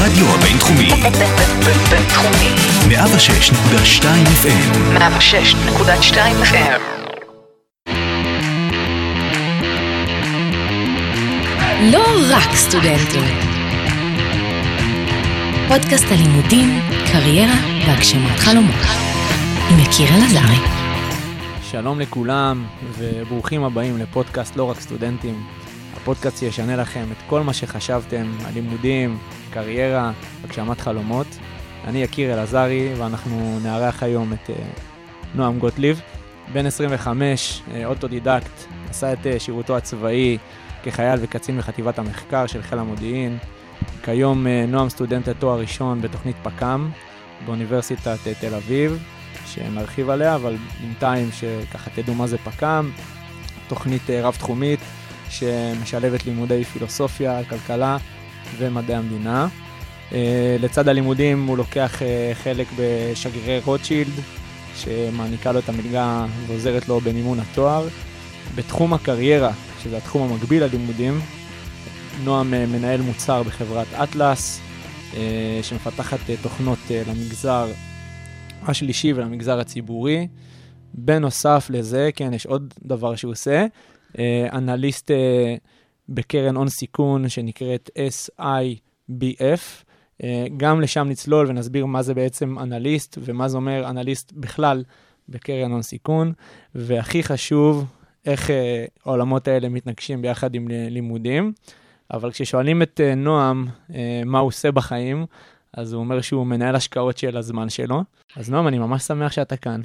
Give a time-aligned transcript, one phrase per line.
[0.00, 0.90] הרדיו הבינתחומי.
[1.90, 2.50] בינתחומי.
[2.88, 4.04] 106.2
[4.42, 4.98] FM.
[4.98, 6.80] 106.2 FM.
[11.92, 13.24] לא רק סטודנטים.
[15.68, 16.80] פודקאסט הלימודים,
[17.12, 17.56] קריירה
[17.86, 18.86] והגשמת חלומות.
[19.70, 20.56] עם יקיר אלעזרי.
[21.62, 22.64] שלום לכולם
[22.98, 25.44] וברוכים הבאים לפודקאסט לא רק סטודנטים.
[25.96, 29.18] הפודקאסט שישנה לכם את כל מה שחשבתם על לימודים,
[29.50, 30.12] קריירה,
[30.44, 31.26] הגשמת חלומות.
[31.84, 34.52] אני יקיר אלעזרי ואנחנו נארח היום את uh,
[35.34, 36.00] נועם גוטליב.
[36.52, 40.38] בן 25, uh, אוטודידקט, עשה את uh, שירותו הצבאי
[40.82, 43.38] כחייל וקצין בחטיבת המחקר של חיל המודיעין.
[44.02, 46.90] כיום נועם סטודנט לתואר ראשון בתוכנית פכ"מ
[47.46, 49.02] באוניברסיטת תל אביב,
[49.46, 52.90] שנרחיב עליה, אבל בינתיים שככה תדעו מה זה פכ"מ,
[53.68, 54.80] תוכנית רב-תחומית
[55.30, 57.96] שמשלבת לימודי פילוסופיה, כלכלה
[58.58, 59.48] ומדעי המדינה.
[60.10, 60.12] Uh,
[60.60, 64.12] לצד הלימודים הוא לוקח uh, חלק בשגרירי רוטשילד,
[64.76, 67.88] שמעניקה לו את המלגה ועוזרת לו במימון התואר.
[68.54, 69.52] בתחום הקריירה,
[69.82, 71.20] שזה התחום המקביל ללימודים,
[72.24, 74.60] נועם uh, מנהל מוצר בחברת אטלס,
[75.62, 77.66] שמפתחת תוכנות למגזר
[78.62, 80.26] השלישי ולמגזר הציבורי.
[80.94, 83.66] בנוסף לזה, כן, יש עוד דבר שהוא עושה,
[84.52, 85.10] אנליסט
[86.10, 89.84] בקרן הון סיכון שנקראת SIBF.
[90.22, 90.24] Uh,
[90.56, 94.84] גם לשם נצלול ונסביר מה זה בעצם אנליסט ומה זה אומר אנליסט בכלל
[95.28, 96.32] בקרן הון סיכון.
[96.74, 97.84] והכי חשוב,
[98.26, 98.52] איך uh,
[99.04, 101.52] העולמות האלה מתנגשים ביחד עם לימודים.
[102.12, 103.66] אבל כששואלים את uh, נועם
[104.26, 105.26] מה הוא עושה בחיים,
[105.72, 108.02] אז הוא אומר שהוא מנהל השקעות של הזמן שלו.
[108.36, 109.80] אז נועם, אני ממש שמח שאתה כאן.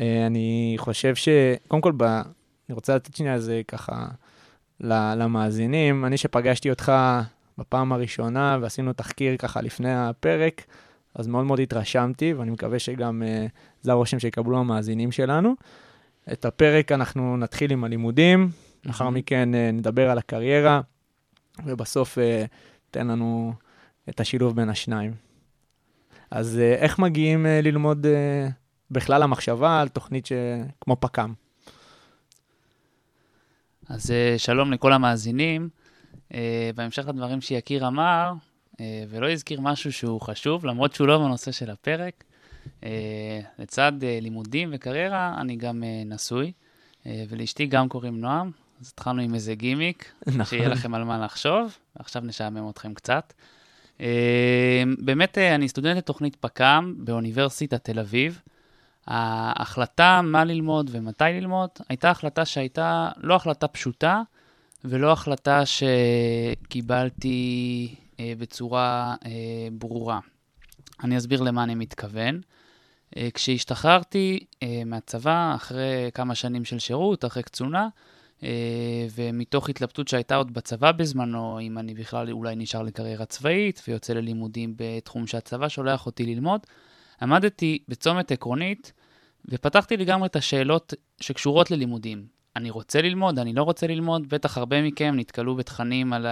[0.00, 1.28] אני חושב ש...
[1.68, 2.02] קודם כל, ב...
[2.02, 4.06] אני רוצה לתת שנייה איזה ככה
[4.82, 6.04] למאזינים.
[6.04, 6.92] אני שפגשתי אותך
[7.58, 10.64] בפעם הראשונה ועשינו תחקיר ככה לפני הפרק,
[11.14, 13.50] אז מאוד מאוד התרשמתי, ואני מקווה שגם uh,
[13.82, 15.54] זה הרושם שיקבלו המאזינים שלנו.
[16.32, 18.50] את הפרק אנחנו נתחיל עם הלימודים,
[18.84, 20.80] לאחר מכן uh, נדבר על הקריירה,
[21.64, 22.20] ובסוף uh,
[22.90, 23.52] תן לנו
[24.08, 25.12] את השילוב בין השניים.
[26.30, 28.52] אז uh, איך מגיעים uh, ללמוד uh,
[28.90, 30.32] בכלל המחשבה על תוכנית ש...
[30.80, 31.32] כמו פק"ם?
[33.92, 35.68] אז uh, שלום לכל המאזינים.
[36.28, 36.34] Uh,
[36.74, 38.32] בהמשך לדברים שיקיר אמר,
[38.72, 38.76] uh,
[39.08, 42.24] ולא הזכיר משהו שהוא חשוב, למרות שהוא לא בנושא של הפרק,
[43.58, 46.52] לצד לימודים וקריירה, אני גם נשוי,
[47.06, 50.44] ולאשתי גם קוראים נועם, אז התחלנו עם איזה גימיק, נכון.
[50.44, 53.32] שיהיה לכם על מה לחשוב, ועכשיו נשעמם אתכם קצת.
[54.98, 58.40] באמת, אני סטודנט לתוכנית פק"ם באוניברסיטת תל אביב.
[59.06, 64.22] ההחלטה מה ללמוד ומתי ללמוד, הייתה החלטה שהייתה לא החלטה פשוטה,
[64.84, 65.62] ולא החלטה
[66.66, 67.34] שקיבלתי
[68.20, 69.30] אה, בצורה אה,
[69.72, 70.20] ברורה.
[71.04, 72.40] אני אסביר למה אני מתכוון.
[73.16, 77.88] אה, כשהשתחררתי אה, מהצבא, אחרי כמה שנים של שירות, אחרי קצונה,
[78.42, 84.12] אה, ומתוך התלבטות שהייתה עוד בצבא בזמנו, אם אני בכלל אולי נשאר לקריירה צבאית ויוצא
[84.12, 86.60] ללימודים בתחום שהצבא שולח אותי ללמוד,
[87.22, 88.92] עמדתי בצומת עקרונית
[89.48, 92.26] ופתחתי לגמרי את השאלות שקשורות ללימודים.
[92.56, 96.26] אני רוצה ללמוד, אני לא רוצה ללמוד, בטח הרבה מכם נתקלו בתכנים על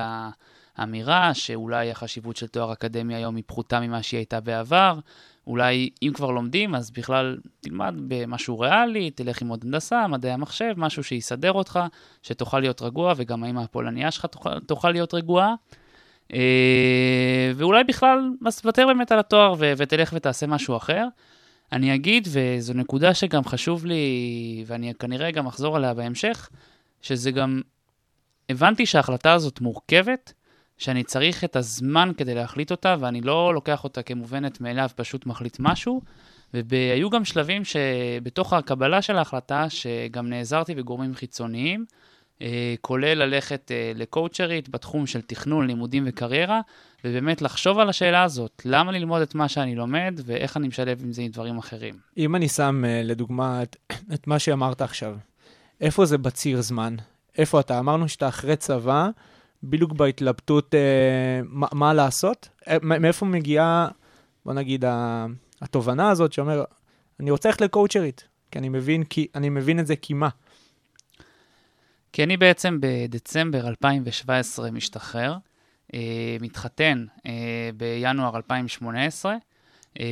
[0.77, 4.99] האמירה שאולי החשיבות של תואר אקדמי היום היא פחותה ממה שהיא הייתה בעבר,
[5.47, 11.05] אולי אם כבר לומדים אז בכלל תלמד במשהו ריאלי, תלך ללמוד הנדסה, מדעי המחשב, משהו
[11.05, 11.81] שיסדר אותך,
[12.23, 15.55] שתוכל להיות רגוע וגם האמא הפולניה שלך תוכל, תוכל להיות רגועה.
[16.35, 21.07] אה, ואולי בכלל, אז תוותר באמת על התואר ו- ותלך ותעשה משהו אחר.
[21.73, 26.49] אני אגיד, וזו נקודה שגם חשוב לי, ואני כנראה גם אחזור עליה בהמשך,
[27.03, 27.61] שזה גם,
[28.49, 30.33] הבנתי שההחלטה הזאת מורכבת,
[30.79, 35.57] שאני צריך את הזמן כדי להחליט אותה, ואני לא לוקח אותה כמובנת מאליו, פשוט מחליט
[35.61, 36.01] משהו.
[36.55, 41.85] והיו גם שלבים שבתוך הקבלה של ההחלטה, שגם נעזרתי בגורמים חיצוניים,
[42.81, 46.61] כולל ללכת אה, לקואוצ'רית בתחום של תכנון, לימודים וקריירה,
[47.05, 51.13] ובאמת לחשוב על השאלה הזאת, למה ללמוד את מה שאני לומד, ואיך אני משלב עם
[51.13, 51.95] זה עם דברים אחרים.
[52.17, 53.77] אם אני שם אה, לדוגמה את,
[54.15, 55.17] את מה שאמרת עכשיו,
[55.81, 56.97] איפה זה בציר זמן?
[57.39, 57.79] איפה אתה?
[57.79, 59.09] אמרנו שאתה אחרי צבא,
[59.63, 62.49] בדיוק בהתלבטות אה, מה, מה לעשות?
[62.69, 63.89] אה, מאיפה מגיעה,
[64.45, 64.85] בוא נגיד,
[65.63, 66.65] התובנה הזאת שאומר,
[67.21, 70.29] אני רוצה ללכת לקואוצ'רית, כי אני מבין, כי, אני מבין את זה כי מה?
[72.13, 75.37] כי אני בעצם בדצמבר 2017 משתחרר,
[75.95, 79.37] אה, מתחתן אה, בינואר 2018,
[80.01, 80.07] אה,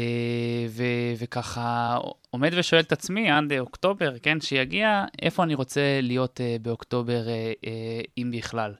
[0.69, 1.99] ו- וככה
[2.31, 7.53] עומד ושואל את עצמי עד אוקטובר, כן, שיגיע, איפה אני רוצה להיות אה, באוקטובר, אה,
[7.67, 8.75] אה, אם בכלל.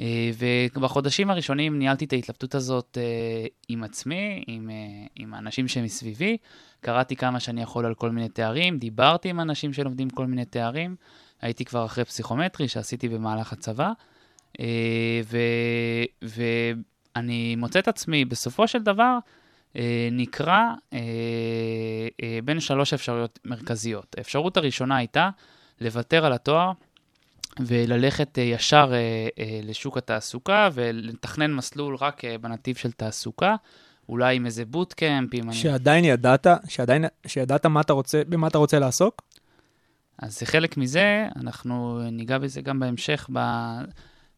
[0.00, 0.30] אה,
[0.74, 6.36] ובחודשים הראשונים ניהלתי את ההתלבטות הזאת אה, עם עצמי, עם, אה, עם האנשים שמסביבי.
[6.80, 10.96] קראתי כמה שאני יכול על כל מיני תארים, דיברתי עם אנשים שלומדים כל מיני תארים.
[11.42, 13.92] הייתי כבר אחרי פסיכומטרי שעשיתי במהלך הצבא.
[15.24, 15.36] ו,
[16.22, 19.18] ואני מוצא את עצמי בסופו של דבר
[20.12, 20.60] נקרא
[22.44, 24.14] בין שלוש אפשרויות מרכזיות.
[24.18, 25.30] האפשרות הראשונה הייתה
[25.80, 26.72] לוותר על התואר
[27.60, 33.56] וללכת אה, ישר אה, אה, לשוק התעסוקה ולתכנן מסלול רק בנתיב של תעסוקה,
[34.08, 35.54] אולי עם איזה בוטקאמפ, אם אני...
[35.56, 39.22] שעדיין ידעת, שעדיין, שידעת מה אתה רוצה, במה אתה רוצה לעסוק?
[40.18, 43.38] אז זה חלק מזה, אנחנו ניגע בזה גם בהמשך, ב...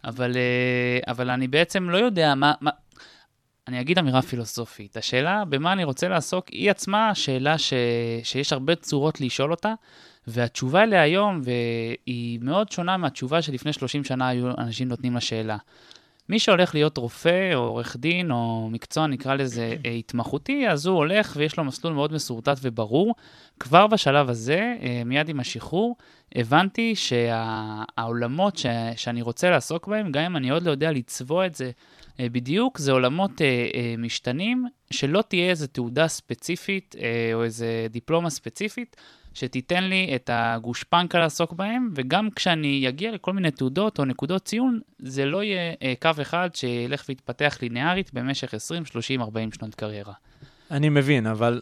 [0.05, 0.37] אבל,
[1.07, 2.71] אבל אני בעצם לא יודע מה, מה...
[3.69, 4.97] אני אגיד אמירה פילוסופית.
[4.97, 7.73] השאלה במה אני רוצה לעסוק היא עצמה שאלה ש...
[8.23, 9.75] שיש הרבה צורות לשאול אותה,
[10.27, 15.57] והתשובה אליה היום, והיא מאוד שונה מהתשובה שלפני 30 שנה היו אנשים נותנים לשאלה.
[16.29, 20.97] מי שהולך להיות רופא או עורך דין או מקצוע, נקרא לזה אה, התמחותי, אז הוא
[20.97, 23.15] הולך ויש לו מסלול מאוד מסורטט וברור.
[23.61, 25.97] כבר בשלב הזה, אה, מיד עם השחרור,
[26.35, 31.55] הבנתי שהעולמות שה, שאני רוצה לעסוק בהם, גם אם אני עוד לא יודע לצבוע את
[31.55, 31.71] זה
[32.21, 33.41] אה, בדיוק, זה עולמות
[33.99, 36.97] משתנים, שלא תהיה איזו תעודה ספציפית
[37.35, 38.97] או איזו דיפלומה ספציפית.
[39.35, 44.81] שתיתן לי את הגושפנקה לעסוק בהם, וגם כשאני אגיע לכל מיני תעודות או נקודות ציון,
[44.99, 50.13] זה לא יהיה אה, קו אחד שילך ויתפתח ליניארית במשך 20, 30, 40 שנות קריירה.
[50.71, 51.61] אני מבין, אבל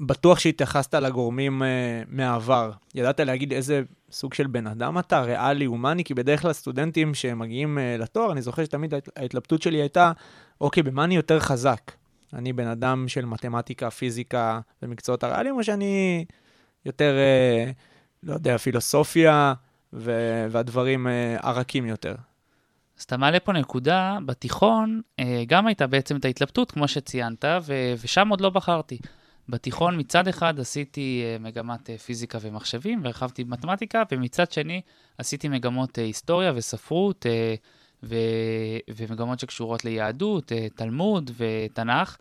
[0.00, 1.64] בטוח שהתייחסת לגורמים uh,
[2.08, 2.70] מהעבר.
[2.94, 7.78] ידעת להגיד איזה סוג של בן אדם אתה, ריאלי, הומני, כי בדרך כלל סטודנטים שמגיעים
[7.78, 10.12] uh, לתואר, אני זוכר שתמיד ההתלבטות שלי הייתה,
[10.60, 11.99] אוקיי, במה אני יותר חזק?
[12.34, 16.24] אני בן אדם של מתמטיקה, פיזיקה ומקצועות הריאליים, או שאני
[16.86, 17.70] יותר, אה,
[18.22, 19.54] לא יודע, פילוסופיה
[19.92, 22.14] ו- והדברים אה, הרכים יותר?
[22.98, 27.94] אז אתה מעלה פה נקודה, בתיכון אה, גם הייתה בעצם את ההתלבטות, כמו שציינת, ו-
[28.02, 28.98] ושם עוד לא בחרתי.
[29.48, 34.80] בתיכון מצד אחד עשיתי אה, מגמת אה, פיזיקה ומחשבים והרחבתי במתמטיקה, ומצד שני
[35.18, 37.26] עשיתי מגמות אה, היסטוריה וספרות,
[38.02, 38.16] ו...
[38.96, 42.16] ומגמות שקשורות ליהדות, אה, תלמוד ותנ"ך,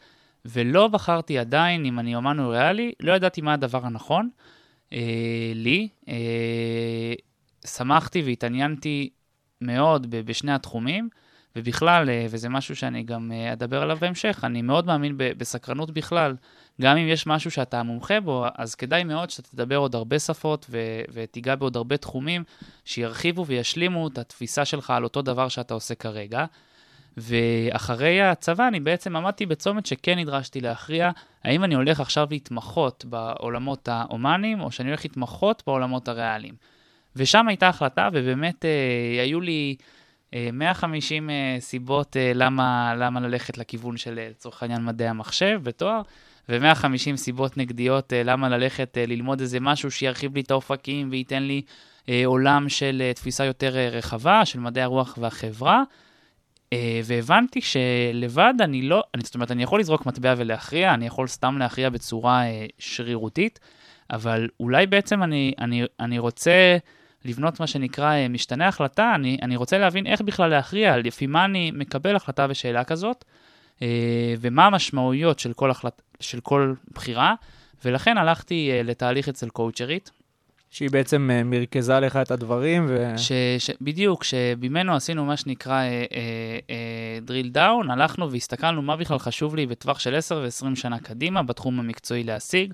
[0.46, 4.30] ולא בחרתי עדיין, אם אני אומן או ריאלי, לא ידעתי מה הדבר הנכון
[4.94, 5.88] אה, לי.
[6.08, 7.14] אה,
[7.66, 9.10] שמחתי והתעניינתי
[9.62, 11.10] מאוד בשני התחומים,
[11.56, 16.36] ובכלל, אה, וזה משהו שאני גם אה, אדבר עליו בהמשך, אני מאוד מאמין בסקרנות בכלל.
[16.82, 20.66] גם אם יש משהו שאתה מומחה בו, אז כדאי מאוד שאתה תדבר עוד הרבה שפות
[20.70, 22.44] ו- ותיגע בעוד הרבה תחומים
[22.86, 26.46] שירחיבו וישלימו את התפיסה שלך על אותו דבר שאתה עושה כרגע.
[27.18, 31.12] ואחרי הצבא אני בעצם עמדתי בצומת שכן נדרשתי להכריע
[31.44, 36.54] האם אני הולך עכשיו להתמחות בעולמות ההומניים או שאני הולך להתמחות בעולמות הריאליים.
[37.16, 39.76] ושם הייתה החלטה ובאמת אה, היו לי
[40.34, 45.60] אה, 150 אה, סיבות אה, למה, למה ללכת לכיוון של אה, לצורך העניין מדעי המחשב
[45.64, 46.02] בתואר.
[46.50, 51.44] ו-150 סיבות נגדיות uh, למה ללכת uh, ללמוד איזה משהו שירחיב לי את האופקים וייתן
[51.44, 51.62] לי
[52.06, 55.84] uh, עולם של תפיסה יותר רחבה, של מדעי הרוח והחברה.
[57.04, 61.58] והבנתי שלבד אני לא, אני, זאת אומרת, אני יכול לזרוק מטבע ולהכריע, אני יכול סתם
[61.58, 62.44] להכריע בצורה
[62.80, 63.60] שרירותית,
[64.12, 66.78] אבל אולי בעצם אני, אני, אני רוצה
[67.26, 71.72] לבנות מה שנקרא משתנה החלטה, אני, אני רוצה להבין איך בכלל להכריע, לפי מה אני
[71.72, 73.26] מקבל החלטה בשאלה כזאת.
[73.82, 76.02] אה, ומה המשמעויות של כל, החלט...
[76.20, 77.34] של כל בחירה,
[77.86, 80.12] ולכן הלכתי אה, לתהליך אצל קואוצ'רית.
[80.72, 83.14] שהיא בעצם אה, מרכזה לך את הדברים ו...
[83.18, 88.96] ש, ש, בדיוק, שממנו עשינו מה שנקרא אה, אה, אה, drill down, הלכנו והסתכלנו מה
[88.96, 92.74] בכלל חשוב לי בטווח של 10 ו-20 שנה קדימה בתחום המקצועי להשיג,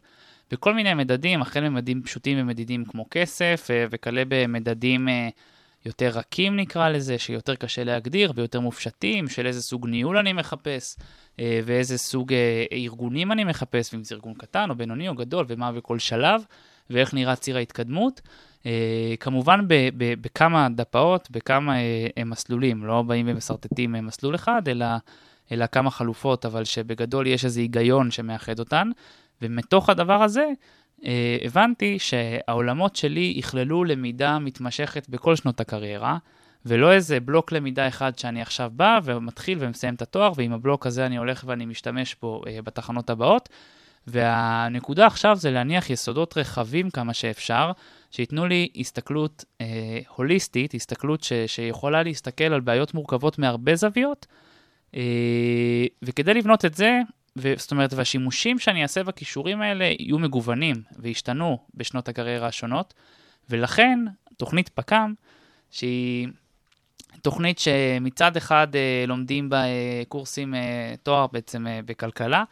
[0.51, 5.29] בכל מיני מדדים, החל ממדדים פשוטים ומדידים כמו כסף, אה, וכלה במדדים אה,
[5.85, 10.95] יותר רכים נקרא לזה, שיותר קשה להגדיר ויותר מופשטים, של איזה סוג ניהול אני מחפש,
[11.39, 15.45] אה, ואיזה סוג אה, ארגונים אני מחפש, ואם זה ארגון קטן או בינוני או גדול,
[15.47, 16.45] ומה בכל שלב,
[16.89, 18.21] ואיך נראה ציר ההתקדמות.
[18.65, 19.59] אה, כמובן
[19.97, 21.75] בכמה דפאות, בכמה
[22.25, 24.85] מסלולים, לא באים ומסרטטים מסלול אחד, אלא,
[25.51, 28.89] אלא כמה חלופות, אבל שבגדול יש איזה היגיון שמאחד אותן.
[29.41, 30.45] ומתוך הדבר הזה,
[31.43, 36.17] הבנתי שהעולמות שלי יכללו למידה מתמשכת בכל שנות הקריירה,
[36.65, 41.05] ולא איזה בלוק למידה אחד שאני עכשיו בא ומתחיל ומסיים את התואר, ועם הבלוק הזה
[41.05, 43.49] אני הולך ואני משתמש בו אה, בתחנות הבאות.
[44.07, 47.71] והנקודה עכשיו זה להניח יסודות רחבים כמה שאפשר,
[48.11, 54.25] שייתנו לי הסתכלות אה, הוליסטית, הסתכלות ש, שיכולה להסתכל על בעיות מורכבות מהרבה זוויות,
[54.95, 56.99] אה, וכדי לבנות את זה,
[57.35, 62.93] זאת אומרת, והשימושים שאני אעשה בכישורים האלה יהיו מגוונים וישתנו בשנות הקריירה השונות,
[63.49, 63.99] ולכן
[64.37, 65.13] תוכנית פק"ם,
[65.71, 66.27] שהיא
[67.21, 72.43] תוכנית שמצד אחד אה, לומדים בה אה, קורסים, אה, תואר בעצם בכלכלה,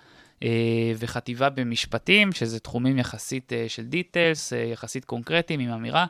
[0.98, 6.06] וחטיבה במשפטים, שזה תחומים יחסית של דיטלס, יחסית קונקרטיים, עם אמירה,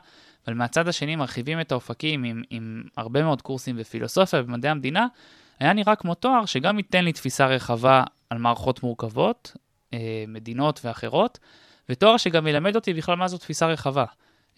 [0.46, 5.06] אבל מהצד השני מרחיבים את האופקים עם, עם הרבה מאוד קורסים בפילוסופיה ובמדעי המדינה,
[5.60, 8.04] היה נראה כמו תואר שגם ייתן לי תפיסה רחבה
[8.34, 9.56] על מערכות מורכבות,
[9.92, 11.38] אה, מדינות ואחרות,
[11.88, 14.04] ותואר שגם ילמד אותי בכלל מה זו תפיסה רחבה,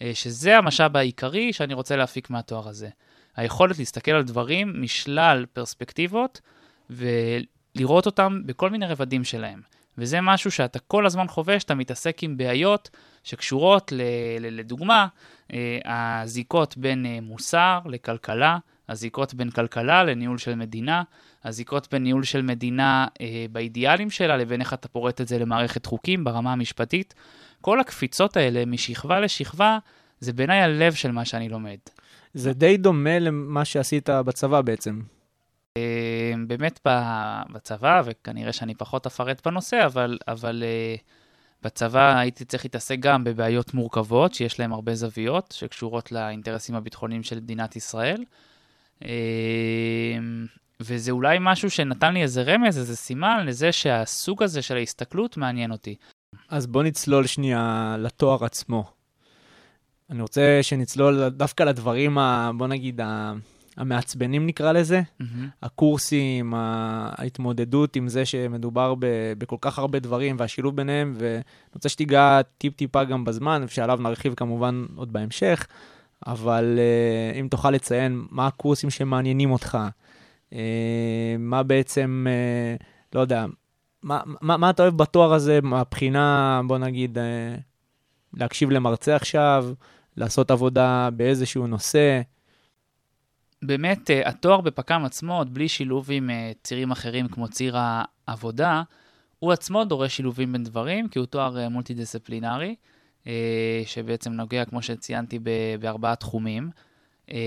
[0.01, 2.89] אה, שזה המשאב העיקרי שאני רוצה להפיק מהתואר הזה.
[3.35, 6.41] היכולת להסתכל על דברים משלל פרספקטיבות
[6.89, 9.61] ולראות אותם בכל מיני רבדים שלהם.
[9.97, 12.89] וזה משהו שאתה כל הזמן חווה, שאתה מתעסק עם בעיות
[13.23, 14.01] שקשורות, ל,
[14.39, 15.07] לדוגמה,
[15.53, 15.79] אה,
[16.21, 18.57] הזיקות בין מוסר לכלכלה,
[18.89, 21.03] הזיקות בין כלכלה לניהול של מדינה,
[21.43, 25.85] הזיקות בין ניהול של מדינה אה, באידיאלים שלה לבין איך אתה פורט את זה למערכת
[25.85, 27.13] חוקים ברמה המשפטית.
[27.61, 29.77] כל הקפיצות האלה משכבה לשכבה,
[30.19, 31.77] זה בעיניי הלב של מה שאני לומד.
[32.33, 35.01] זה די דומה למה שעשית בצבא בעצם.
[35.77, 36.79] אה, באמת
[37.51, 40.95] בצבא, וכנראה שאני פחות אפרט בנושא, אבל, אבל אה,
[41.63, 47.39] בצבא הייתי צריך להתעסק גם בבעיות מורכבות, שיש להן הרבה זוויות, שקשורות לאינטרסים הביטחוניים של
[47.39, 48.23] מדינת ישראל.
[49.05, 49.09] אה,
[50.79, 55.71] וזה אולי משהו שנתן לי איזה רמז, איזה סימן לזה שהסוג הזה של ההסתכלות מעניין
[55.71, 55.95] אותי.
[56.49, 58.91] אז בוא נצלול שנייה לתואר עצמו.
[60.09, 63.33] אני רוצה שנצלול דווקא לדברים, ה, בוא נגיד, ה,
[63.77, 65.49] המעצבנים נקרא לזה, מהמם.
[65.63, 69.05] הקורסים, ההתמודדות עם זה שמדובר ב,
[69.37, 71.41] בכל כך הרבה דברים והשילוב ביניהם, ואני
[71.75, 75.67] רוצה שתיגע טיפ-טיפה גם בזמן, שעליו נרחיב כמובן עוד בהמשך,
[76.25, 76.79] אבל
[77.33, 79.77] uh, אם תוכל לציין מה הקורסים שמעניינים אותך,
[80.49, 80.55] uh,
[81.39, 82.27] מה בעצם,
[82.79, 82.83] uh,
[83.15, 83.45] לא יודע,
[84.03, 87.21] מה, מה, מה אתה אוהב בתואר הזה מהבחינה, בוא נגיד, uh,
[88.33, 89.69] להקשיב למרצה עכשיו,
[90.17, 92.21] לעשות עבודה באיזשהו נושא,
[93.61, 97.75] באמת, אה, התואר בפק"ם עצמו, עוד בלי שילוב עם אה, צירים אחרים כמו ציר
[98.27, 98.83] העבודה,
[99.39, 102.75] הוא עצמו דורש שילובים בין דברים, כי הוא תואר מולטי-דיסציפלינרי,
[103.85, 105.39] שבעצם נוגע, כמו שציינתי,
[105.79, 106.69] בארבעה תחומים.
[107.31, 107.37] אה,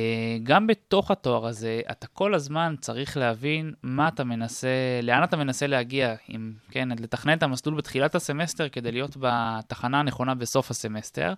[0.42, 4.68] גם בתוך התואר הזה, אתה כל הזמן צריך להבין מה אתה מנסה,
[5.02, 10.34] לאן אתה מנסה להגיע, אם, כן, לתכנן את המסלול בתחילת הסמסטר כדי להיות בתחנה הנכונה
[10.34, 11.34] בסוף הסמסטר,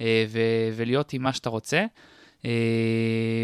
[0.00, 0.40] אה, ו-
[0.76, 1.84] ולהיות עם מה שאתה רוצה.
[2.44, 2.50] אה,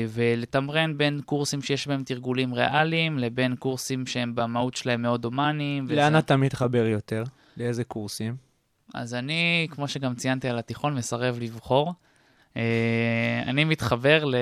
[0.08, 5.84] ולתמרן בין קורסים שיש בהם תרגולים ריאליים, לבין קורסים שהם במהות שלהם מאוד הומניים.
[5.84, 7.24] וזה- לאן אתה מתחבר יותר?
[7.56, 8.36] לאיזה קורסים?
[8.94, 11.92] אז אני, כמו שגם ציינתי על התיכון, מסרב לבחור.
[12.56, 14.34] אה, אני מתחבר ל-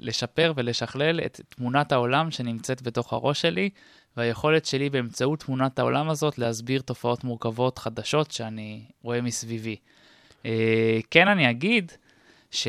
[0.00, 3.70] לשפר ולשכלל את תמונת העולם שנמצאת בתוך הראש שלי,
[4.16, 9.76] והיכולת שלי באמצעות תמונת העולם הזאת להסביר תופעות מורכבות חדשות שאני רואה מסביבי.
[10.46, 11.92] אה, כן, אני אגיד
[12.50, 12.68] ש,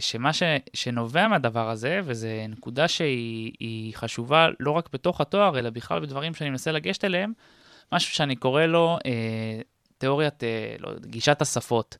[0.00, 0.42] שמה ש,
[0.74, 6.34] שנובע מהדבר הזה, וזו נקודה שהיא היא חשובה לא רק בתוך התואר, אלא בכלל בדברים
[6.34, 7.32] שאני מנסה לגשת אליהם,
[7.92, 9.60] משהו שאני קורא לו אה,
[10.02, 11.96] תיאוריית, אה, לא, גישת השפות.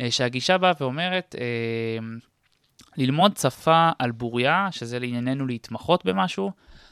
[0.00, 2.06] אה, שהגישה באה ואומרת, אה,
[2.96, 6.50] ללמוד שפה על בוריה, שזה לענייננו להתמחות במשהו,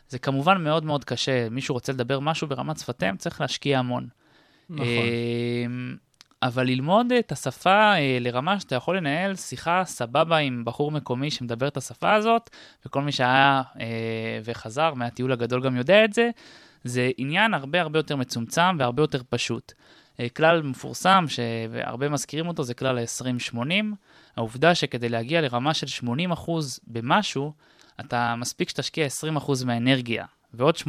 [0.09, 1.49] זה כמובן מאוד מאוד קשה.
[1.51, 4.09] מישהו רוצה לדבר משהו ברמת שפתיהם, צריך להשקיע המון.
[4.71, 4.87] נכון.
[6.43, 11.77] אבל ללמוד את השפה לרמה שאתה יכול לנהל שיחה סבבה עם בחור מקומי שמדבר את
[11.77, 12.51] השפה הזאת,
[12.87, 13.63] וכל מי שהיה
[14.45, 16.31] וחזר מהטיול הגדול גם יודע את זה,
[16.85, 19.73] זה עניין הרבה הרבה יותר מצומצם והרבה יותר פשוט.
[20.21, 23.61] אה, כלל מפורסם, שהרבה מזכירים אותו, זה כלל ה-20-80.
[24.37, 26.51] העובדה שכדי להגיע לרמה של 80%
[26.87, 27.53] במשהו,
[28.01, 29.07] אתה מספיק שתשקיע
[29.37, 30.89] 20% מהאנרגיה, ועוד 80%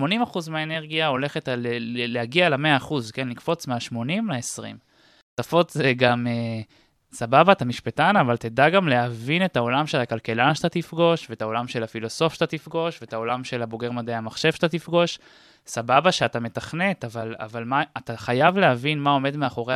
[0.49, 1.65] מהאנרגיה הולכת על,
[2.07, 3.29] להגיע ל-100%, כן?
[3.29, 3.95] לקפוץ מה-80
[4.29, 4.75] ל-20.
[5.39, 6.61] שפות זה גם אה,
[7.11, 11.67] סבבה, אתה משפטן, אבל תדע גם להבין את העולם של הכלכלן שאתה תפגוש, ואת העולם
[11.67, 15.19] של הפילוסוף שאתה תפגוש, ואת העולם של הבוגר מדעי המחשב שאתה תפגוש.
[15.67, 19.75] סבבה שאתה מתכנת, אבל, אבל מה, אתה חייב להבין מה עומד מאחורי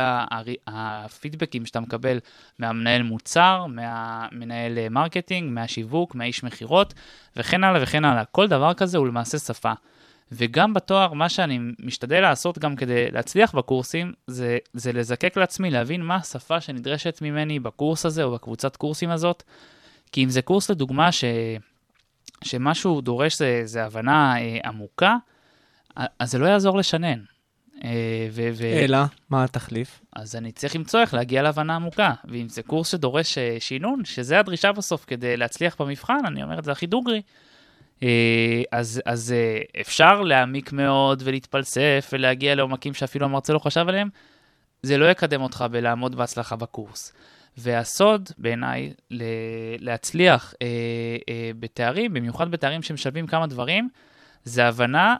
[0.66, 2.18] הפידבקים שאתה מקבל
[2.58, 6.94] מהמנהל מוצר, מהמנהל אה, marketing, מהשיווק, מהאיש מכירות,
[7.36, 8.24] וכן הלאה וכן הלאה.
[8.24, 9.72] כל דבר כזה הוא למעשה שפה.
[10.32, 16.02] וגם בתואר, מה שאני משתדל לעשות גם כדי להצליח בקורסים, זה, זה לזקק לעצמי, להבין
[16.02, 19.42] מה השפה שנדרשת ממני בקורס הזה או בקבוצת קורסים הזאת.
[20.12, 21.24] כי אם זה קורס לדוגמה ש,
[22.44, 25.16] שמשהו דורש זה, זה הבנה אה, עמוקה,
[26.18, 27.18] אז זה לא יעזור לשנן.
[27.84, 28.98] אה, ו, ו, אלא,
[29.30, 30.00] מה התחליף?
[30.16, 32.12] אז אני צריך למצוא איך להגיע להבנה עמוקה.
[32.24, 36.64] ואם זה קורס שדורש אה, שינון, שזה הדרישה בסוף כדי להצליח במבחן, אני אומר את
[36.64, 37.22] זה הכי דוגרי.
[38.02, 38.08] אה,
[38.72, 44.08] אז, אז אה, אפשר להעמיק מאוד ולהתפלסף ולהגיע לעומקים שאפילו המרצה לא חשב עליהם,
[44.82, 47.12] זה לא יקדם אותך בלעמוד בהצלחה בקורס.
[47.56, 48.92] והסוד, בעיניי,
[49.78, 50.66] להצליח אה,
[51.28, 53.88] אה, בתארים, במיוחד בתארים שמשלבים כמה דברים,
[54.44, 55.16] זה הבנה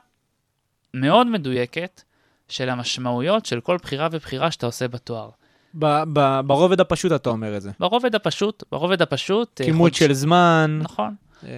[0.95, 2.03] מאוד מדויקת
[2.49, 5.31] של המשמעויות של כל בחירה ובחירה שאתה עושה בתואר.
[5.75, 7.71] ב- ב- ברובד הפשוט אתה אומר את זה.
[7.81, 9.61] ברובד הפשוט, ברובד הפשוט...
[9.61, 10.79] אה, כימות חודש- של זמן.
[10.83, 11.15] נכון.
[11.45, 11.51] אה,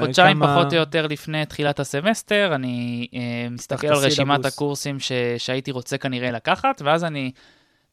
[0.00, 4.54] חודשיים כמה- פחות או יותר לפני תחילת הסמסטר, אני אה, מסתכל על רשימת הסילבוס.
[4.54, 7.30] הקורסים ש, שהייתי רוצה כנראה לקחת, ואז אני,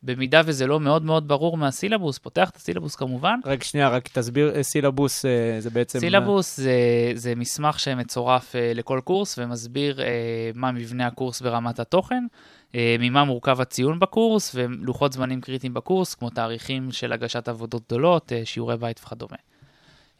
[0.03, 3.39] במידה וזה לא מאוד מאוד ברור מהסילבוס, פותח את הסילבוס כמובן.
[3.45, 5.99] רק שנייה, רק תסביר, אה, סילבוס אה, זה בעצם...
[5.99, 6.71] סילבוס זה,
[7.13, 9.99] זה מסמך שמצורף לכל קורס ומסביר
[10.55, 12.23] מה מבנה הקורס ברמת התוכן,
[12.73, 18.77] ממה מורכב הציון בקורס ולוחות זמנים קריטיים בקורס, כמו תאריכים של הגשת עבודות גדולות, שיעורי
[18.77, 19.37] בית וכדומה.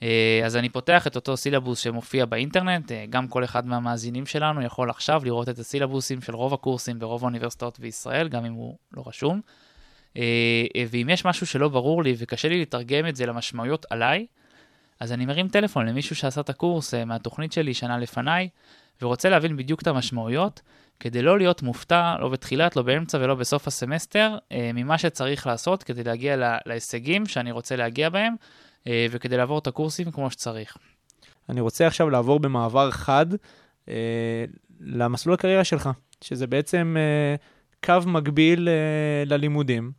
[0.05, 4.61] אה, אז אני פותח את אותו סילבוס שמופיע באינטרנט, אה, גם כל אחד מהמאזינים שלנו
[4.61, 9.03] יכול עכשיו לראות את הסילבוסים של רוב הקורסים ברוב האוניברסיטאות בישראל, גם אם הוא לא
[9.05, 9.41] רשום.
[10.17, 10.23] אה,
[10.89, 14.25] ואם יש משהו שלא ברור לי וקשה לי לתרגם את זה למשמעויות עליי,
[14.99, 18.49] אז אני מרים טלפון למישהו שעשה את הקורס מהתוכנית שלי שנה לפניי,
[19.01, 20.61] ורוצה להבין בדיוק את המשמעויות,
[20.99, 26.03] כדי לא להיות מופתע, לא בתחילת, לא באמצע ולא בסוף הסמסטר, ממה שצריך לעשות כדי
[26.03, 28.35] להגיע לה- להישגים שאני רוצה להגיע בהם,
[28.89, 30.77] וכדי לעבור את הקורסים כמו שצריך.
[31.49, 33.25] אני רוצה עכשיו לעבור במעבר חד
[33.89, 34.45] אה,
[34.79, 35.89] למסלול הקריירה שלך,
[36.21, 37.35] שזה בעצם אה,
[37.85, 39.91] קו מקביל אה, ללימודים,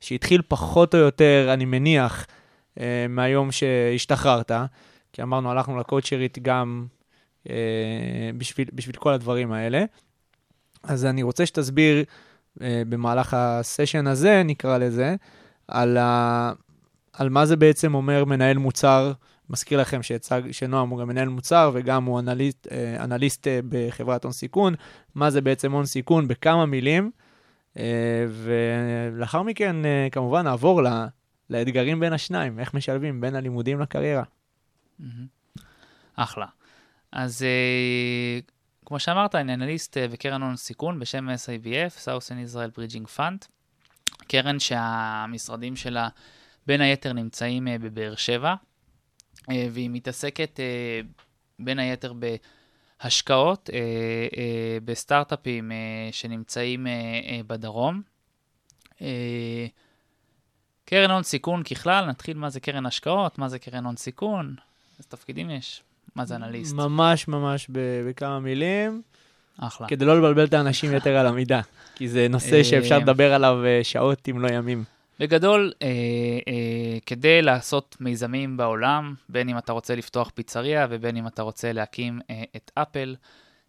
[0.00, 2.26] שהתחיל פחות או יותר, אני מניח,
[2.80, 4.52] אה, מהיום שהשתחררת,
[5.12, 6.86] כי אמרנו, הלכנו לקואוצ'רית גם
[7.50, 9.84] אה, בשביל, בשביל כל הדברים האלה.
[10.82, 12.04] אז אני רוצה שתסביר
[12.62, 15.14] אה, במהלך הסשן הזה, נקרא לזה,
[15.68, 16.52] על, ה,
[17.20, 19.12] על מה זה בעצם אומר מנהל מוצר
[19.50, 24.24] מזכיר לכם שהצג, שנועם הוא גם מנהל מוצר וגם הוא אנליסט, אה, אנליסט אה, בחברת
[24.24, 24.74] הון סיכון.
[25.14, 27.10] מה זה בעצם הון סיכון בכמה מילים.
[27.78, 29.76] אה, ולאחר מכן,
[30.12, 31.06] כמובן, נעבור ל-
[31.50, 34.24] לאתגרים בין השניים, איך משלבים בין הלימודים לקריירה.
[36.16, 36.46] אחלה.
[37.12, 37.44] אז
[38.86, 43.46] כמו שאמרת, אני אנליסט בקרן הון סיכון בשם SIBF, Southern Israel Bridging Fund,
[44.28, 46.08] קרן שהמשרדים שלה
[46.70, 48.54] בין היתר נמצאים אה, בבאר שבע,
[49.50, 51.00] אה, והיא מתעסקת אה,
[51.58, 52.12] בין היתר
[53.02, 53.70] בהשקעות,
[54.84, 55.72] בסטארט-אפים
[56.12, 56.86] שנמצאים
[57.46, 58.02] בדרום.
[60.84, 64.54] קרן הון סיכון ככלל, נתחיל מה זה קרן השקעות, מה זה קרן הון סיכון,
[64.98, 65.82] איזה תפקידים יש,
[66.16, 66.74] מה זה אנליסט.
[66.74, 69.02] ממש ממש בכמה מילים,
[69.58, 69.88] אחלה.
[69.88, 71.60] כדי לא לבלבל את האנשים יתר על המידה,
[71.94, 74.84] כי זה נושא שאפשר לדבר עליו שעות אם לא ימים.
[75.20, 75.88] בגדול, אה,
[76.48, 81.72] אה, כדי לעשות מיזמים בעולם, בין אם אתה רוצה לפתוח פיצריה ובין אם אתה רוצה
[81.72, 83.16] להקים אה, את אפל,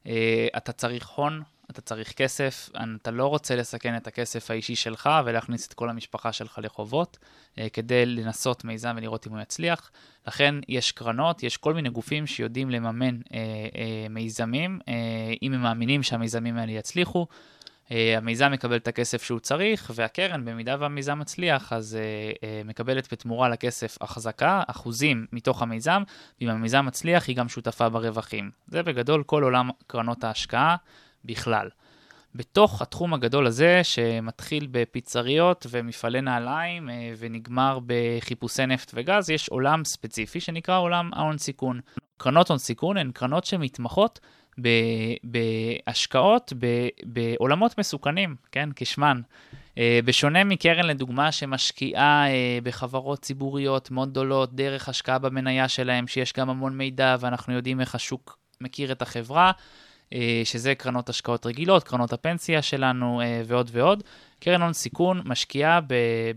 [0.08, 2.70] אה, אתה צריך הון, אתה צריך כסף,
[3.02, 7.18] אתה לא רוצה לסכן את הכסף האישי שלך ולהכניס את כל המשפחה שלך לחובות,
[7.60, 9.92] אה, כדי לנסות מיזם ולראות אם הוא יצליח.
[10.28, 13.40] לכן יש קרנות, יש כל מיני גופים שיודעים לממן אה,
[13.76, 14.94] אה, מיזמים, אה,
[15.42, 17.28] אם הם מאמינים שהמיזמים האלה יצליחו.
[17.92, 23.14] Uh, המיזם מקבל את הכסף שהוא צריך, והקרן, במידה והמיזם מצליח, אז uh, uh, מקבלת
[23.14, 26.04] בתמורה לכסף החזקה, אחוזים מתוך המיזם,
[26.42, 28.52] ואם המיזם מצליח, היא גם שותפה ברווחים.
[28.68, 30.76] זה בגדול כל עולם קרנות ההשקעה
[31.26, 31.70] בכלל.
[32.36, 40.40] בתוך התחום הגדול הזה, שמתחיל בפיצריות ומפעלי נעליים ונגמר בחיפושי נפט וגז, יש עולם ספציפי
[40.40, 41.80] שנקרא עולם ההון סיכון.
[42.18, 44.20] קרנות הון סיכון הן קרנות שמתמחות
[45.24, 46.54] בהשקעות
[47.06, 49.22] בעולמות מסוכנים, כן, כשמן.
[49.78, 56.34] אה, בשונה מקרן, לדוגמה, שמשקיעה אה, בחברות ציבוריות מאוד גדולות, דרך השקעה במניה שלהם, שיש
[56.34, 59.52] גם המון מידע ואנחנו יודעים איך השוק מכיר את החברה,
[60.14, 64.04] אה, שזה קרנות השקעות רגילות, קרנות הפנסיה שלנו ועוד ועוד.
[64.40, 65.80] קרן הון סיכון משקיעה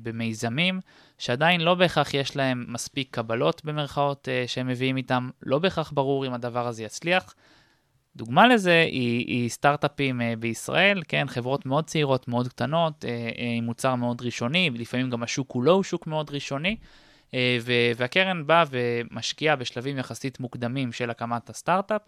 [0.03, 0.81] במיזמים
[1.19, 6.35] שעדיין לא בהכרח יש להם מספיק קבלות במרכאות שהם מביאים איתם, לא בהכרח ברור אם
[6.35, 7.35] הדבר הזה יצליח.
[8.17, 13.41] דוגמה לזה היא, היא סטארט-אפים uh, בישראל, כן, חברות מאוד צעירות, מאוד קטנות, uh, uh,
[13.59, 16.77] עם מוצר מאוד ראשוני, לפעמים גם השוק כולו הוא שוק מאוד ראשוני,
[17.97, 22.03] והקרן באה ומשקיעה בשלבים יחסית מוקדמים של הקמת הסטארט-אפ,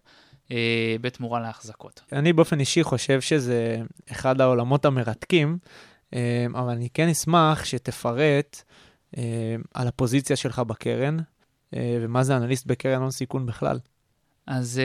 [1.01, 2.01] בתמורה להחזקות.
[2.13, 5.59] אני באופן אישי חושב שזה אחד העולמות המרתקים,
[6.15, 8.63] אה, אבל אני כן אשמח שתפרט
[9.17, 11.17] אה, על הפוזיציה שלך בקרן,
[11.75, 13.79] אה, ומה זה אנליסט בקרן הון סיכון בכלל.
[14.47, 14.81] אז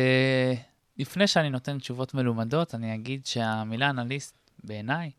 [0.97, 5.11] לפני שאני נותן תשובות מלומדות, אני אגיד שהמילה אנליסט, בעיניי,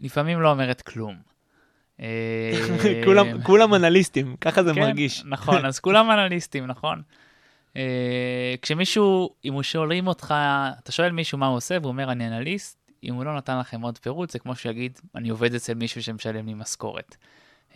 [0.00, 1.16] לפעמים לא אומרת כלום.
[2.00, 2.52] אה,
[3.04, 5.22] כולם, כולם אנליסטים, ככה זה כן, מרגיש.
[5.24, 7.02] נכון, אז כולם אנליסטים, נכון?
[7.72, 7.78] Uh,
[8.62, 10.34] כשמישהו, אם הוא שואלים אותך,
[10.82, 13.80] אתה שואל מישהו מה הוא עושה, והוא אומר, אני אנליסט, אם הוא לא נתן לכם
[13.80, 17.16] עוד פירוט, זה כמו שיגיד, אני עובד אצל מישהו שמשלם לי משכורת.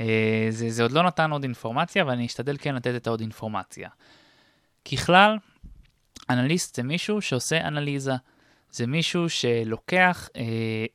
[0.00, 3.20] אה, זה, זה עוד לא נתן עוד אינפורמציה, אבל אני אשתדל כן לתת את העוד
[3.20, 3.88] אינפורמציה.
[4.92, 5.36] ככלל,
[6.30, 8.12] אנליסט זה מישהו שעושה אנליזה.
[8.72, 10.42] זה מישהו שלוקח אה,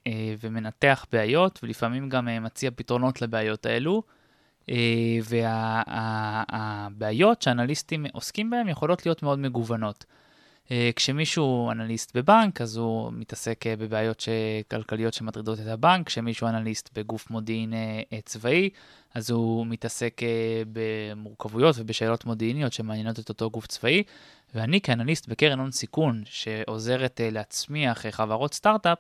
[0.08, 4.04] אה, ומנתח בעיות, ולפעמים גם אה, מציע פתרונות לבעיות האלו.
[4.70, 5.18] אה,
[6.98, 10.06] והבעיות שאנליסטים עוסקים בהן יכולות להיות מאוד מגוונות.
[10.72, 14.24] אה, כשמישהו אנליסט בבנק, אז הוא מתעסק אה, בבעיות.
[14.72, 18.70] כלכליות שמטרידות את הבנק, כשמישהו אנליסט בגוף מודיעין אה, צבאי,
[19.14, 20.22] אז הוא מתעסק
[20.74, 24.04] במורכבויות ובשאלות מודיעיניות שמעניינות את אותו גוף צבאי.
[24.56, 28.98] ואני כאנליסט בקרן הון סיכון, שעוזרת להצמיח חברות סטארט-אפ,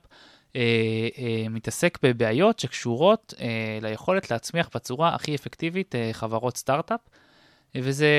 [1.49, 3.33] מתעסק בבעיות שקשורות
[3.81, 6.99] ליכולת להצמיח בצורה הכי אפקטיבית חברות סטארט-אפ,
[7.75, 8.09] וזה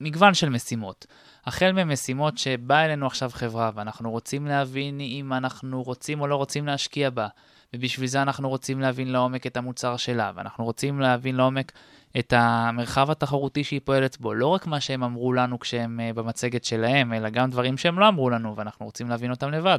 [0.00, 1.06] מגוון של משימות.
[1.46, 6.66] החל ממשימות שבאה אלינו עכשיו חברה ואנחנו רוצים להבין אם אנחנו רוצים או לא רוצים
[6.66, 7.28] להשקיע בה,
[7.74, 11.72] ובשביל זה אנחנו רוצים להבין לעומק את המוצר שלה, ואנחנו רוצים להבין לעומק
[12.18, 16.64] את המרחב התחרותי שהיא פועלת בו, לא רק מה שהם אמרו לנו כשהם uh, במצגת
[16.64, 19.78] שלהם, אלא גם דברים שהם לא אמרו לנו, ואנחנו רוצים להבין אותם לבד.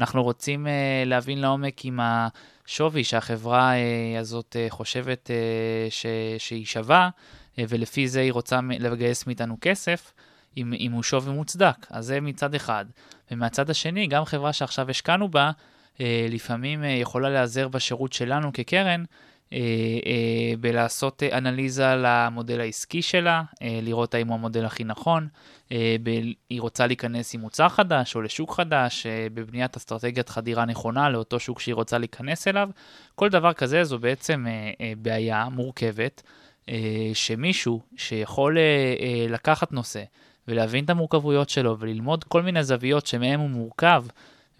[0.00, 0.68] אנחנו רוצים uh,
[1.08, 5.30] להבין לעומק עם השווי שהחברה uh, הזאת חושבת
[5.90, 6.06] ש-
[6.38, 7.08] שהיא שווה,
[7.58, 10.12] ולפי זה היא רוצה לגייס מאיתנו כסף.
[10.56, 11.86] אם, אם הוא שווי מוצדק.
[11.90, 12.84] אז זה מצד אחד.
[13.30, 15.50] ומהצד השני, גם חברה שעכשיו השקענו בה,
[16.00, 19.04] אה, לפעמים אה, יכולה להיעזר בשירות שלנו כקרן,
[19.52, 19.58] אה,
[20.06, 25.28] אה, בלעשות אה, אנליזה למודל העסקי שלה, אה, לראות האם הוא המודל הכי נכון,
[25.72, 25.96] אה,
[26.50, 31.40] היא רוצה להיכנס עם מוצר חדש או לשוק חדש, אה, בבניית אסטרטגיית חדירה נכונה לאותו
[31.40, 32.68] שוק שהיא רוצה להיכנס אליו.
[33.14, 36.30] כל דבר כזה זו בעצם אה, אה, בעיה מורכבת, אה,
[37.14, 38.62] שמישהו שיכול אה,
[39.00, 40.02] אה, לקחת נושא,
[40.48, 44.04] ולהבין את המורכבויות שלו וללמוד כל מיני זוויות שמהם הוא מורכב,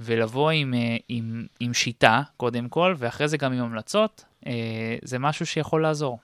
[0.01, 5.19] ולבוא עם, אה, עם, עם שיטה, קודם כל, ואחרי זה גם עם המלצות, אה, זה
[5.19, 6.19] משהו שיכול לעזור.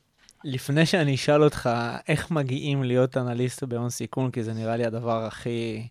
[0.45, 1.71] לפני שאני אשאל אותך
[2.09, 5.88] איך מגיעים להיות אנליסט בהון סיכון, כי זה נראה לי הדבר הכי,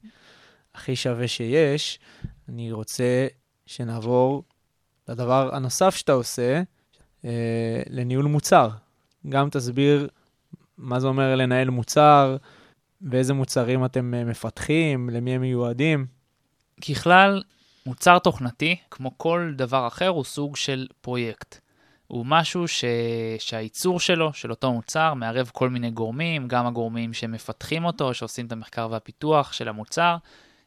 [0.76, 2.00] הכי שווה שיש,
[2.50, 3.28] אני רוצה
[3.66, 4.44] שנעבור
[5.10, 6.62] לדבר הנוסף שאתה עושה,
[7.26, 8.70] אה, לניהול מוצר.
[9.30, 10.08] גם תסביר
[10.78, 12.38] מה זה אומר לנהל מוצר,
[13.02, 16.06] ואיזה מוצרים אתם אה, מפתחים, למי הם מיועדים.
[16.90, 17.44] ככלל,
[17.86, 21.60] מוצר תוכנתי, כמו כל דבר אחר, הוא סוג של פרויקט.
[22.08, 22.86] הוא משהו ש...
[23.40, 28.52] שהייצור שלו, של אותו מוצר, מערב כל מיני גורמים, גם הגורמים שמפתחים אותו, שעושים את
[28.52, 30.18] המחקר והפיתוח של המוצר,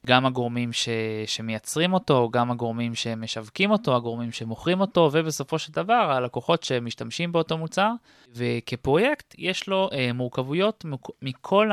[0.07, 0.89] גם הגורמים ש...
[1.27, 7.59] שמייצרים אותו, גם הגורמים שמשווקים אותו, הגורמים שמוכרים אותו, ובסופו של דבר הלקוחות שמשתמשים באותו
[7.59, 7.91] מוצר.
[8.35, 10.85] וכפרויקט יש לו אה, מורכבויות.
[11.23, 11.71] מכל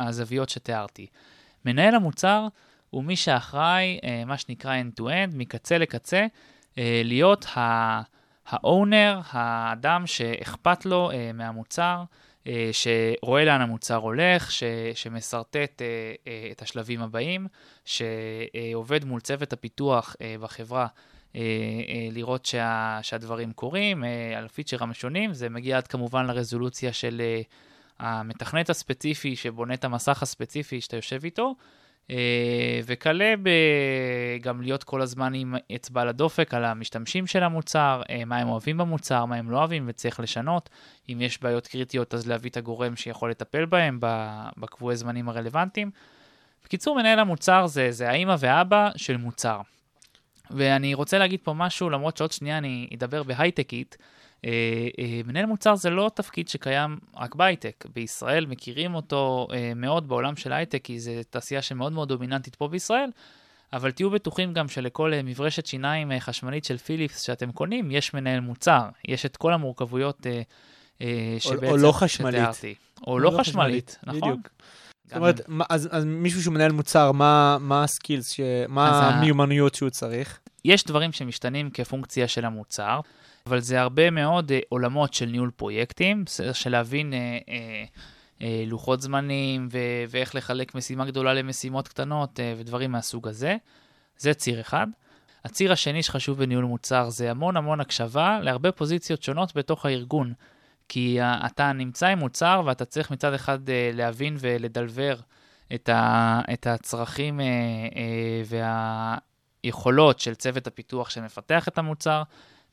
[0.00, 1.06] הזוויות שתיארתי.
[1.64, 2.46] מנהל המוצר
[2.90, 6.26] הוא מי שאחראי, אה, מה שנקרא end-to-end, מקצה לקצה,
[6.78, 12.04] אה, להיות ה-owner, האדם שאכפת לו אה, מהמוצר,
[12.72, 14.62] שרואה לאן המוצר הולך, ש,
[14.94, 15.86] שמשרטט אה,
[16.26, 17.46] אה, את השלבים הבאים,
[17.84, 20.86] שעובד מול צוות הפיתוח בחברה
[22.12, 24.04] לראות שה, שהדברים קורים,
[24.36, 27.22] על הפיצ'רים השונים, זה מגיע עד כמובן לרזולוציה של
[27.98, 31.54] המתכנת הספציפי שבונה את המסך הספציפי שאתה יושב איתו.
[32.10, 33.34] אה, וכלה
[34.40, 38.48] גם להיות כל הזמן עם אצבע על הדופק על המשתמשים של המוצר, אה, מה הם
[38.48, 40.68] אוהבים במוצר, מה הם לא אוהבים וצריך לשנות.
[41.12, 43.98] אם יש בעיות קריטיות אז להביא את הגורם שיכול לטפל בהם
[44.56, 45.90] בקבועי זמנים הרלוונטיים.
[46.64, 49.60] בקיצור, מנהל המוצר זה, זה האימא והאבא של מוצר.
[50.50, 53.96] ואני רוצה להגיד פה משהו, למרות שעוד שנייה אני אדבר בהייטקית.
[54.44, 54.50] אה,
[54.98, 57.84] אה, מנהל מוצר זה לא תפקיד שקיים רק בהייטק.
[57.94, 62.68] בישראל מכירים אותו אה, מאוד בעולם של הייטק, כי זו תעשייה שמאוד מאוד דומיננטית פה
[62.68, 63.10] בישראל,
[63.72, 68.88] אבל תהיו בטוחים גם שלכל מברשת שיניים חשמלית של פיליפס שאתם קונים, יש מנהל מוצר.
[69.08, 70.26] יש את כל המורכבויות
[71.38, 71.66] שבעצם...
[71.66, 72.42] או לא חשמלית.
[73.06, 74.20] או לא, לא חשמלית, נכון?
[74.20, 74.48] בדיוק.
[75.04, 78.40] זאת אומרת, אז, אז מישהו שמנהל מוצר, מה, מה הסקילס, ש...
[78.68, 80.38] מה המיומנויות שהוא צריך?
[80.64, 83.00] יש דברים שמשתנים כפונקציה של המוצר.
[83.48, 87.84] אבל זה הרבה מאוד אה, עולמות של ניהול פרויקטים, של להבין אה, אה,
[88.42, 93.56] אה, לוחות זמנים ו- ואיך לחלק משימה גדולה למשימות קטנות אה, ודברים מהסוג הזה.
[94.18, 94.86] זה ציר אחד.
[95.44, 100.32] הציר השני שחשוב בניהול מוצר זה המון המון הקשבה להרבה פוזיציות שונות בתוך הארגון.
[100.88, 105.16] כי uh, אתה נמצא עם מוצר ואתה צריך מצד אחד uh, להבין ולדלבר
[105.74, 107.44] את, ה, את הצרכים uh,
[109.64, 112.22] והיכולות של צוות הפיתוח שמפתח את המוצר,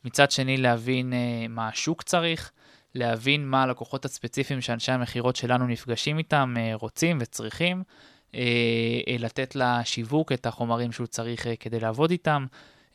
[0.06, 2.52] מצד שני להבין uh, מה השוק צריך,
[2.94, 7.82] להבין מה הלקוחות הספציפיים שאנשי המכירות שלנו נפגשים איתם uh, רוצים וצריכים,
[8.32, 8.36] uh,
[9.18, 12.46] לתת לשיווק את החומרים שהוא צריך כדי לעבוד איתם,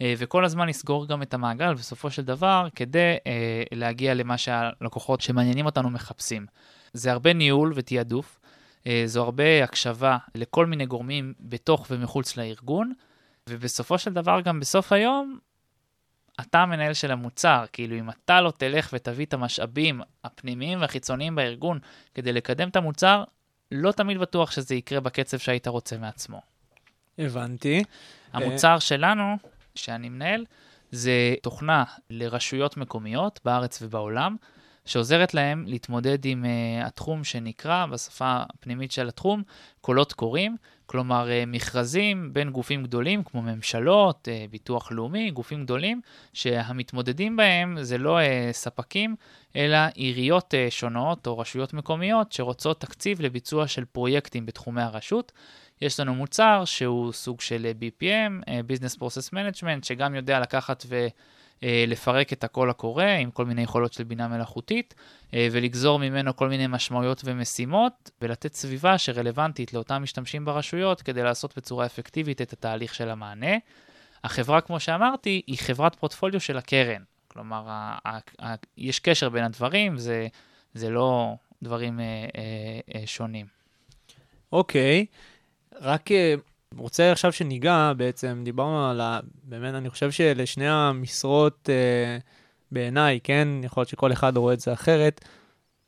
[0.02, 5.22] אה, וכל הזמן לסגור גם את המעגל בסופו של דבר, כדי אה, להגיע למה שהלקוחות
[5.22, 6.46] שמעניינים אותנו מחפשים.
[6.94, 8.40] זה הרבה ניהול ותעדוף,
[8.88, 12.94] אה, זו הרבה הקשבה לכל מיני גורמים בתוך ומחוץ לארגון,
[13.50, 15.40] ובסופו של דבר גם בסוף היום,
[16.42, 21.80] אתה המנהל של המוצר, כאילו אם אתה לא תלך ותביא את המשאבים הפנימיים והחיצוניים בארגון
[22.14, 23.24] כדי לקדם את המוצר,
[23.72, 26.42] לא תמיד בטוח שזה יקרה בקצב שהיית רוצה מעצמו.
[27.18, 27.84] הבנתי.
[28.34, 29.36] המוצר שלנו,
[29.76, 30.46] שאני מנהל,
[30.92, 34.36] זה תוכנה לרשויות מקומיות בארץ ובעולם,
[34.86, 39.44] שעוזרת להם להתמודד עם uh, התחום שנקרא, בשפה הפנימית של התחום,
[39.82, 40.58] קולות קוראים,
[40.92, 46.02] כלומר uh, מכרזים בין גופים גדולים כמו ממשלות, uh, ביטוח לאומי, גופים גדולים,
[46.34, 49.16] שהמתמודדים בהם זה לא uh, ספקים,
[49.56, 55.32] אלא עיריות שונות או רשויות מקומיות שרוצות תקציב לביצוע של פרויקטים בתחומי הרשות.
[55.82, 61.08] יש לנו מוצר שהוא סוג של BPM, Business Process Management, שגם יודע לקחת ו...
[61.64, 64.94] אה, לפרק את הקול הקורא עם כל מיני יכולות של בינה מלאכותית,
[65.34, 71.58] אה, ולגזור ממנו כל מיני משמעויות ומשימות, ולתת סביבה שרלוונטית לאותם משתמשים ברשויות כדי לעשות
[71.58, 73.56] בצורה אפקטיבית את התהליך של המענה.
[74.24, 77.02] החברה, כמו שאמרתי, היא חברת פורטפוליו של הקרן.
[77.28, 80.28] כלומר, ה- ה- ה- יש קשר בין הדברים, זה,
[80.74, 83.46] זה לא דברים אה, אה, אה, שונים.
[84.52, 85.06] אוקיי,
[85.82, 86.36] רק אה,
[86.78, 89.20] רוצה עכשיו שניגע, בעצם דיברנו על ה...
[89.44, 92.18] באמת, אני חושב שלשני המשרות, אה,
[92.72, 95.26] בעיניי, כן, יכול להיות שכל אחד רואה את זה אחרת,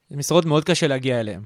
[0.09, 1.41] זה משרות מאוד קשה להגיע אליהן.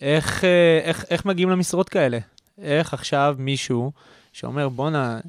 [0.00, 2.18] איך, אה, איך, איך מגיעים למשרות כאלה?
[2.58, 3.92] איך עכשיו מישהו
[4.32, 5.20] שאומר, בואנה,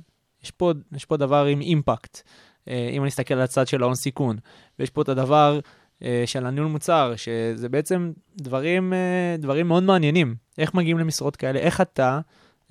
[0.43, 0.51] יש
[0.95, 2.21] יש פה דבר עם אימפקט,
[2.67, 4.37] אה, אם אני אסתכל על הצד של ההון סיכון,
[4.79, 5.59] ויש פה את הדבר
[6.03, 10.35] אה, של הניהול מוצר, שזה בעצם דברים, אה, דברים מאוד מעניינים.
[10.57, 11.59] איך מגיעים למשרות כאלה?
[11.59, 12.19] איך אתה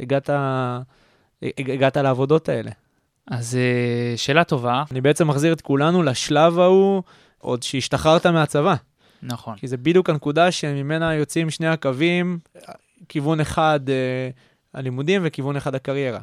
[0.00, 0.30] הגעת,
[1.58, 2.70] הגעת לעבודות האלה?
[3.30, 4.84] אז אה, שאלה טובה.
[4.90, 7.02] אני בעצם מחזיר את כולנו לשלב ההוא,
[7.38, 8.74] עוד שהשתחררת מהצבא.
[9.22, 9.56] נכון.
[9.56, 12.38] כי זה בדיוק הנקודה שממנה יוצאים שני הקווים,
[13.08, 14.30] כיוון אחד אה,
[14.74, 16.20] הלימודים וכיוון אחד הקריירה.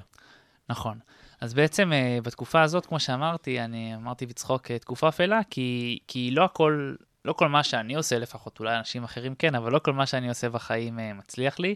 [0.70, 0.98] נכון.
[1.42, 6.44] אז בעצם uh, בתקופה הזאת, כמו שאמרתי, אני אמרתי בצחוק תקופה אפלה, כי, כי לא
[6.44, 10.06] הכל, לא כל מה שאני עושה, לפחות אולי אנשים אחרים כן, אבל לא כל מה
[10.06, 11.76] שאני עושה בחיים uh, מצליח לי.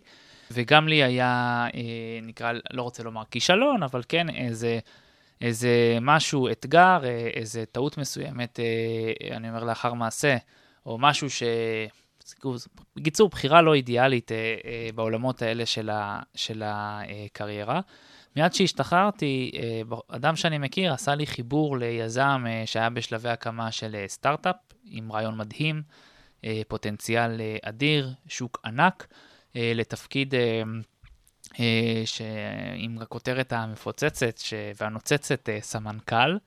[0.51, 1.75] וגם לי היה, uh,
[2.21, 4.79] נקרא, לא רוצה לומר כישלון, אבל כן איזה,
[5.41, 7.05] איזה משהו, אתגר, uh,
[7.37, 10.37] איזה טעות מסוימת, uh, אני אומר לאחר מעשה,
[10.85, 11.43] או משהו ש...
[12.95, 17.81] בקיצור, בחירה לא אידיאלית uh, uh, בעולמות האלה של, ה, של הקריירה.
[18.35, 19.51] מיד כשהשתחררתי,
[20.07, 25.81] אדם שאני מכיר עשה לי חיבור ליזם שהיה בשלבי הקמה של סטארט-אפ, עם רעיון מדהים,
[26.67, 29.07] פוטנציאל אדיר, שוק ענק,
[29.55, 30.33] לתפקיד
[32.05, 34.39] שעם הכותרת המפוצצת
[34.81, 36.37] והנוצצת סמנכ"ל,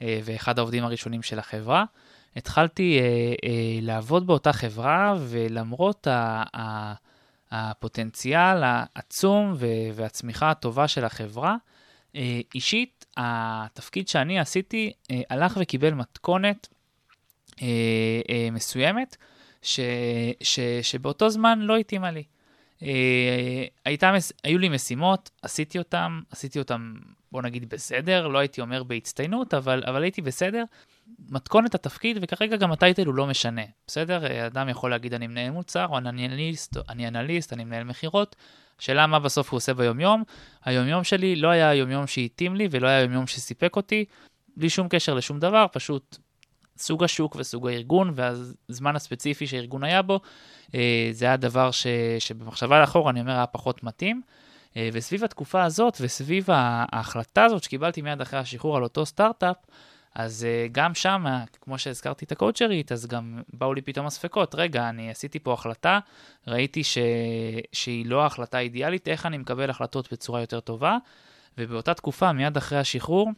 [0.00, 1.84] ואחד העובדים הראשונים של החברה.
[2.36, 3.00] התחלתי
[3.82, 6.94] לעבוד באותה חברה, ולמרות ה...
[7.54, 9.54] הפוטנציאל העצום
[9.94, 11.56] והצמיחה הטובה של החברה.
[12.16, 16.68] אה, אישית, התפקיד שאני עשיתי אה, הלך וקיבל מתכונת
[17.62, 19.16] אה, מסוימת,
[19.62, 19.80] ש,
[20.42, 22.24] ש, שבאותו זמן לא התאימה לי.
[23.84, 24.12] הייתה,
[24.44, 26.94] היו לי משימות, עשיתי אותן, עשיתי אותן,
[27.32, 30.64] בוא נגיד, בסדר, לא הייתי אומר בהצטיינות, אבל, אבל הייתי בסדר.
[31.28, 34.46] מתכונת התפקיד, וכרגע גם הטייטל הוא לא משנה, בסדר?
[34.46, 38.36] אדם יכול להגיד אני מנהל מוצר, או אני אנליסט, אני אנליסט, אני מנהל מכירות.
[38.78, 40.22] שאלה מה בסוף הוא עושה ביומיום.
[40.64, 44.04] היומיום שלי לא היה היומיום שהתאים לי ולא היה היומיום שסיפק אותי,
[44.56, 46.18] בלי שום קשר לשום דבר, פשוט
[46.78, 50.20] סוג השוק וסוג הארגון והזמן הספציפי שהארגון היה בו,
[50.74, 51.86] אה, זה היה דבר ש,
[52.18, 54.22] שבמחשבה לאחור אני אומר היה פחות מתאים.
[54.76, 59.56] אה, וסביב התקופה הזאת וסביב ההחלטה הזאת שקיבלתי מיד אחרי השחרור על אותו סטארט-אפ,
[60.14, 61.24] אז uh, גם שם,
[61.60, 64.54] כמו שהזכרתי את הקואוצ'רית, אז גם באו לי פתאום הספקות.
[64.54, 65.98] רגע, אני עשיתי פה החלטה,
[66.46, 66.98] ראיתי ש...
[67.72, 70.96] שהיא לא ההחלטה האידיאלית, איך אני מקבל החלטות בצורה יותר טובה.
[71.58, 73.30] ובאותה תקופה, מיד אחרי השחרור,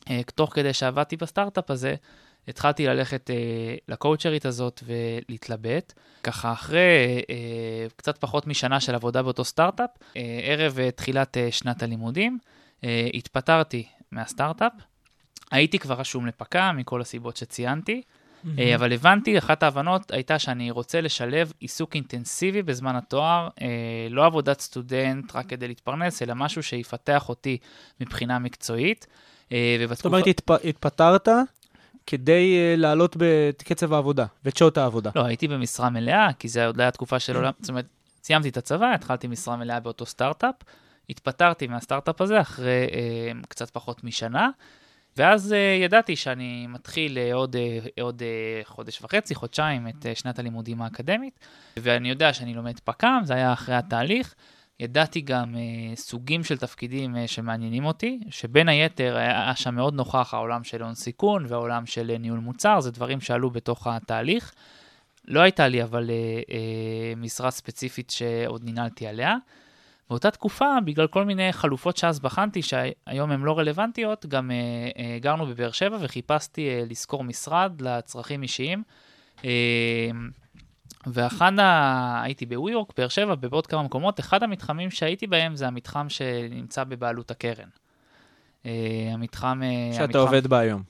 [0.00, 1.94] uh, תוך כדי שעבדתי בסטארט-אפ הזה,
[2.48, 3.32] התחלתי ללכת uh,
[3.88, 5.92] לקואוצ'רית הזאת ולהתלבט.
[6.22, 11.52] ככה אחרי uh, קצת פחות משנה של עבודה באותו סטארט-אפ, uh, ערב uh, תחילת uh,
[11.52, 12.38] שנת הלימודים,
[12.80, 14.72] uh, התפטרתי מהסטארט-אפ.
[15.50, 18.48] הייתי כבר רשום לפק"ם מכל הסיבות שציינתי, mm-hmm.
[18.74, 23.66] אבל הבנתי, אחת ההבנות הייתה שאני רוצה לשלב עיסוק אינטנסיבי בזמן התואר, אה,
[24.10, 27.58] לא עבודת סטודנט רק כדי להתפרנס, אלא משהו שיפתח אותי
[28.00, 29.06] מבחינה מקצועית.
[29.52, 29.94] אה, ובתקופה...
[29.94, 30.50] זאת אומרת, התפ...
[30.50, 31.28] התפטרת
[32.06, 35.10] כדי לעלות בקצב העבודה ואת שעות העבודה.
[35.16, 37.86] לא, הייתי במשרה מלאה, כי זה עוד לא היה תקופה של עולם, זאת אומרת,
[38.22, 40.54] סיימתי את הצבא, התחלתי משרה מלאה באותו סטארט-אפ.
[41.10, 44.48] התפטרתי מהסטארט-אפ הזה אחרי אה, קצת פחות משנה,
[45.18, 48.22] ואז אה, ידעתי שאני מתחיל אה, עוד, אה, עוד
[48.64, 51.40] חודש וחצי, חודשיים, את שנת הלימודים האקדמית,
[51.76, 54.34] ואני יודע שאני לומד פק"ם, זה היה אחרי התהליך.
[54.80, 60.34] ידעתי גם אה, סוגים של תפקידים אה, שמעניינים אותי, שבין היתר היה שם מאוד נוכח
[60.34, 64.54] העולם של הון סיכון והעולם של ניהול מוצר, זה דברים שעלו בתוך התהליך.
[65.24, 66.14] לא הייתה לי אבל אה,
[66.54, 69.36] אה, משרה ספציפית שעוד ננעלתי עליה.
[70.10, 74.56] באותה תקופה, בגלל כל מיני חלופות שאז בחנתי, שהיום הן לא רלוונטיות, גם אה,
[74.98, 78.82] אה, גרנו בבאר שבע וחיפשתי אה, לשכור משרד לצרכים אישיים.
[79.44, 80.10] אה,
[81.06, 82.22] ואחד ה...
[82.22, 86.84] הייתי בווי יורק, באר שבע, ובעוד כמה מקומות, אחד המתחמים שהייתי בהם זה המתחם שנמצא
[86.84, 87.68] בבעלות הקרן.
[88.66, 89.62] אה, המתחם...
[89.62, 90.18] אה, שאתה המתחם...
[90.18, 90.82] עובד בה היום.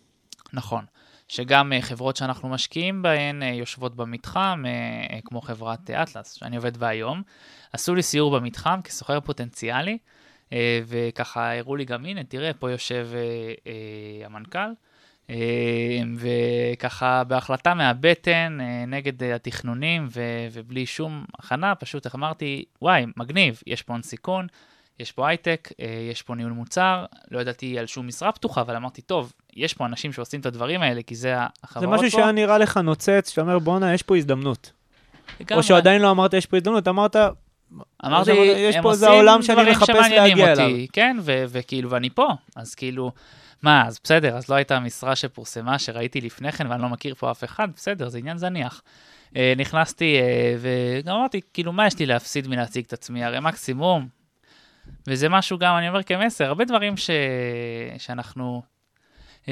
[0.52, 0.85] נכון.
[1.28, 6.76] שגם אה, חברות שאנחנו משקיעים בהן אה, יושבות במתחם, אה, כמו חברת אטלס, שאני עובד
[6.76, 7.22] בה היום.
[7.72, 9.98] עשו לי סיור במתחם כסוחר פוטנציאלי,
[10.86, 13.08] וככה הראו לי גם, הנה, תראה, פה יושב
[14.24, 14.68] המנכ"ל.
[16.18, 20.08] וככה בהחלטה מהבטן, נגד התכנונים
[20.52, 24.46] ובלי שום הכנה, פשוט אמרתי, וואי, מגניב, יש פה הון סיכון,
[24.98, 25.68] יש פה הייטק,
[26.10, 29.87] יש פה ניהול מוצר, לא ידעתי על שום משרה פתוחה, אבל אמרתי, טוב, יש פה
[29.87, 32.16] אנשים שעושים את הדברים האלה, כי זה זה החברות משהו פה.
[32.16, 34.72] שהיה נראה לך נוצץ, שאתה אומר, בואנה, יש פה הזדמנות.
[35.50, 37.16] או שעדיין לא אמרת, יש פה הזדמנות, אמרת,
[38.06, 40.87] אמרתי, יש פה איזה עולם שאני מחפש להגיע אותי, אליו.
[40.92, 43.12] כן, ו- וכאילו, ואני פה, אז כאילו,
[43.62, 47.30] מה, אז בסדר, אז לא הייתה משרה שפורסמה שראיתי לפני כן ואני לא מכיר פה
[47.30, 48.82] אף אחד, בסדר, זה עניין זניח.
[49.37, 53.24] אה, נכנסתי אה, וגם אמרתי, כאילו, מה יש לי להפסיד מלהציג את עצמי?
[53.24, 54.08] הרי מקסימום,
[55.06, 57.11] וזה משהו גם, אני אומר כמסר, הרבה דברים ש...
[57.98, 58.62] שאנחנו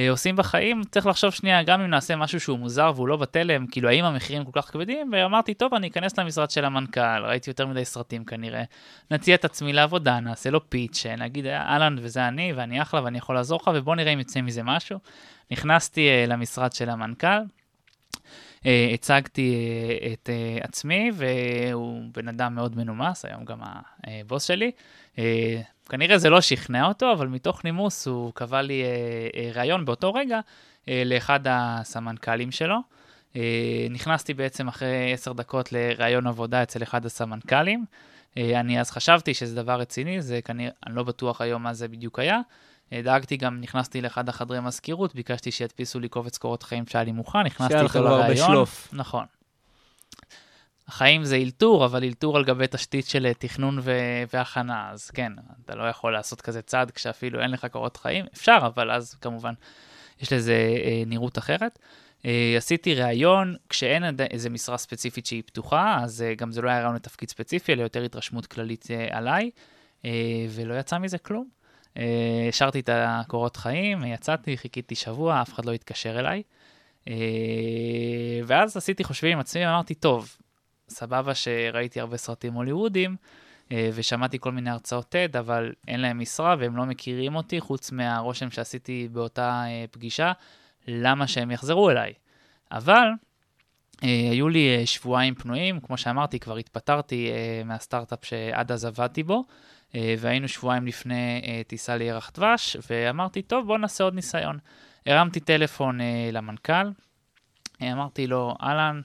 [0.09, 3.89] עושים בחיים, צריך לחשוב שנייה, גם אם נעשה משהו שהוא מוזר והוא לא בתלם, כאילו,
[3.89, 5.11] האם המחירים כל כך כבדים?
[5.13, 8.63] ואמרתי, טוב, אני אכנס למשרד של המנכ"ל, ראיתי יותר מדי סרטים כנראה,
[9.11, 13.35] נציע את עצמי לעבודה, נעשה לו פיץ', נגיד, אהלן, וזה אני, ואני אחלה, ואני יכול
[13.35, 14.99] לעזור לך, ובוא נראה אם יצא מזה משהו.
[15.51, 17.43] נכנסתי אה, למשרד של המנכ"ל, אה,
[18.95, 23.59] הצגתי אה, את אה, עצמי, והוא בן אדם מאוד מנומס, היום גם
[24.05, 24.71] הבוס שלי.
[25.19, 28.89] אה, כנראה זה לא שכנע אותו, אבל מתוך נימוס הוא קבע לי אה,
[29.37, 30.41] אה, ראיון באותו רגע
[30.89, 32.77] אה, לאחד הסמנכ"לים שלו.
[33.37, 37.85] אה, נכנסתי בעצם אחרי עשר דקות לראיון עבודה אצל אחד הסמנכ"לים.
[38.37, 41.89] אה, אני אז חשבתי שזה דבר רציני, זה כנראה, אני לא בטוח היום מה זה
[41.89, 42.41] בדיוק היה.
[42.93, 47.13] אה, דאגתי גם, נכנסתי לאחד החדרי מזכירות, ביקשתי שידפיסו לי קובץ קורות חיים שהיה לי
[47.13, 48.47] מוכן, נכנסתי שהיה לך איתו כבר לראיון.
[48.49, 48.89] בשלוף.
[48.93, 49.25] נכון.
[50.89, 55.33] החיים זה אלתור, אבל אלתור על גבי תשתית של אה, תכנון ו- והכנה, אז כן,
[55.65, 59.55] אתה לא יכול לעשות כזה צעד כשאפילו אין לך קורות חיים, אפשר, אבל אז כמובן
[60.21, 60.53] יש לזה
[60.85, 61.79] אה, נראות אחרת.
[62.25, 66.81] אה, עשיתי ראיון, כשאין איזה משרה ספציפית שהיא פתוחה, אז אה, גם זה לא היה
[66.81, 69.51] ראיון לתפקיד ספציפי, אלא יותר התרשמות כללית אה, עליי,
[70.05, 70.11] אה,
[70.51, 71.49] ולא יצא מזה כלום.
[71.97, 76.43] אה, השארתי את הקורות חיים, יצאתי, חיכיתי שבוע, אף אחד לא התקשר אליי.
[77.09, 77.15] אה,
[78.45, 80.37] ואז עשיתי חושבים עם עצמי, אמרתי, טוב,
[80.89, 83.17] סבבה שראיתי הרבה סרטים הוליוודיים,
[83.73, 87.93] אה, ושמעתי כל מיני הרצאות TED, אבל אין להם משרה והם לא מכירים אותי, חוץ
[87.93, 90.33] מהרושם שעשיתי באותה אה, פגישה,
[90.89, 92.13] למה שהם יחזרו אליי.
[92.73, 93.09] אבל
[94.05, 99.23] אה, היו לי אה, שבועיים פנויים, כמו שאמרתי, כבר התפטרתי אה, מהסטארט-אפ שעד אז עבדתי
[99.23, 99.43] בו, אה,
[99.95, 104.59] והיינו שבועיים לפני אה, טיסה לירח דבש, ואמרתי, טוב, בוא נעשה עוד ניסיון.
[105.07, 106.91] הרמתי טלפון אה, למנכ"ל,
[107.83, 109.01] אה, אמרתי לו, אהלן,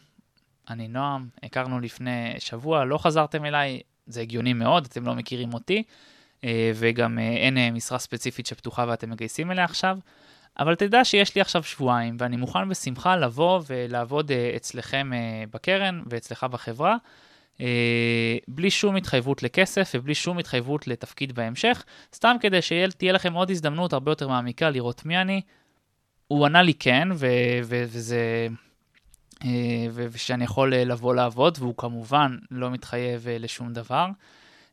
[0.70, 5.84] אני נועם, הכרנו לפני שבוע, לא חזרתם אליי, זה הגיוני מאוד, אתם לא מכירים אותי,
[6.44, 9.98] אה, וגם אה, אין אה, משרה ספציפית שפתוחה ואתם מגייסים אליה עכשיו,
[10.60, 16.02] אבל תדע שיש לי עכשיו שבועיים, ואני מוכן בשמחה לבוא ולעבוד אה, אצלכם אה, בקרן
[16.06, 16.98] ואצלך בחברה, אה,
[18.47, 21.84] בלי שום התחייבות לכסף ובלי שום התחייבות לתפקיד בהמשך,
[22.15, 25.41] סתם כדי שתהיה לכם עוד הזדמנות הרבה יותר מעמיקה לראות מי אני.
[26.28, 27.28] הוא ענה לי כן, ו-
[27.63, 28.47] ו- וזה...
[29.45, 34.08] אה, ושאני יכול אה, לבוא לעבוד, והוא כמובן לא מתחייב אה, לשום דבר.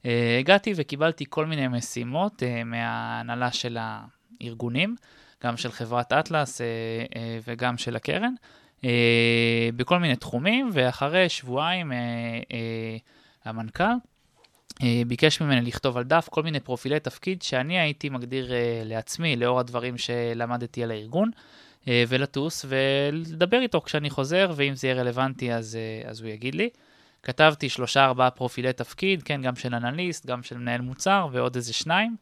[0.06, 4.96] אה, הגעתי וקיבלתי כל מיני משימות אה, מההנהלה של הארגונים,
[5.44, 6.66] גם של חברת אטלס אה,
[7.16, 8.48] אה, וגם של הקרן, אה,
[9.76, 11.96] בכל מיני תחומים, ואחרי שבועיים אה,
[12.52, 12.96] אה,
[13.44, 13.84] המנכ"ל
[14.82, 19.36] אה, ביקש ממני לכתוב על דף כל מיני פרופילי תפקיד שאני הייתי מגדיר אה, לעצמי,
[19.36, 21.30] לאור הדברים שלמדתי על הארגון.
[21.88, 26.54] אה, ולטוס ולדבר איתו כשאני חוזר, ואם זה יהיה רלוונטי אז, אה, אז הוא יגיד
[26.54, 26.68] לי.
[27.22, 31.72] כתבתי שלושה ארבעה פרופילי תפקיד, כן, גם של אנליסט, גם של מנהל מוצר ועוד איזה
[31.72, 32.16] שניים,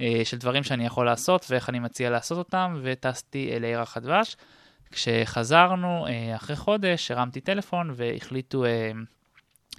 [0.00, 4.36] אה, של דברים שאני יכול לעשות ואיך אני מציע לעשות אותם, וטסתי אל ירח הדבש.
[4.92, 8.90] כשחזרנו, אה, אחרי חודש, הרמתי טלפון והחליטו אה,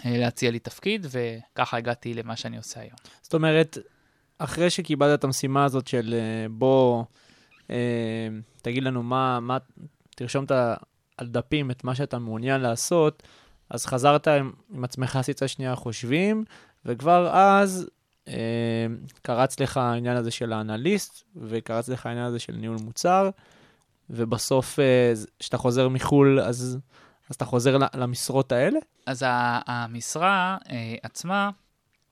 [0.05, 2.95] אה, להציע לי תפקיד, וככה הגעתי למה שאני עושה היום.
[3.21, 3.77] זאת אומרת,
[4.37, 6.15] אחרי שקיבלת את המשימה הזאת של
[6.51, 7.03] בוא,
[8.61, 9.57] תגיד לנו מה, מה,
[10.15, 10.51] תרשום את
[11.17, 13.23] על דפים את מה שאתה מעוניין לעשות,
[13.69, 16.43] אז חזרת עם, עם עצמך, עשית שנייה חושבים,
[16.85, 17.89] וכבר אז
[18.27, 18.33] אה,
[19.21, 23.29] קרץ לך העניין הזה של האנליסט, וקרץ לך העניין הזה של ניהול מוצר,
[24.11, 26.79] ובסוף, אה, כשאתה חוזר מחו"ל, אז,
[27.29, 28.79] אז אתה חוזר למשרות האלה?
[29.05, 29.23] אז
[29.67, 31.49] המשרה אה, עצמה,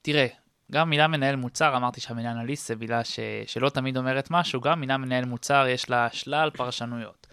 [0.02, 0.26] תראה,
[0.72, 4.80] גם מילה מנהל מוצר, אמרתי שהמילה אנליסט זה מילה ש, שלא תמיד אומרת משהו, גם
[4.80, 7.26] מילה מנהל מוצר יש לה שלל פרשנויות.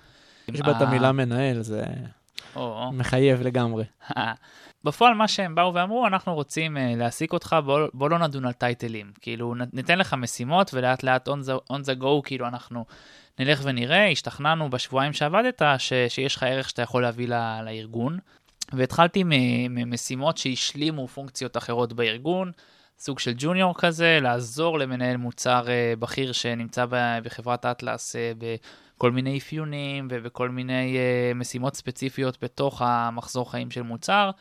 [0.48, 1.84] יש בה את אה, המילה מנהל, זה
[2.56, 3.84] או, מחייב לגמרי.
[4.88, 8.54] בפועל מה שהם באו ואמרו, אנחנו רוצים uh, להעסיק אותך, בוא, בוא לא נדון על
[8.54, 9.12] טייטלים.
[9.22, 12.86] כאילו, ניתן לך משימות ולאט לאט on the, on the go, כאילו אנחנו
[13.40, 18.18] נלך ונראה, השתכנענו בשבועיים שעבדת ש, שיש לך ערך שאתה יכול להביא ל, לארגון.
[18.74, 19.24] והתחלתי
[19.70, 22.52] ממשימות שהשלימו פונקציות אחרות בארגון,
[23.00, 26.86] סוג של ג'וניור כזה, לעזור למנהל מוצר uh, בכיר שנמצא
[27.24, 28.20] בחברת אטלס uh,
[28.98, 34.32] בכל מיני אפיונים ובכל מיני uh, משימות ספציפיות בתוך המחזור חיים של מוצר.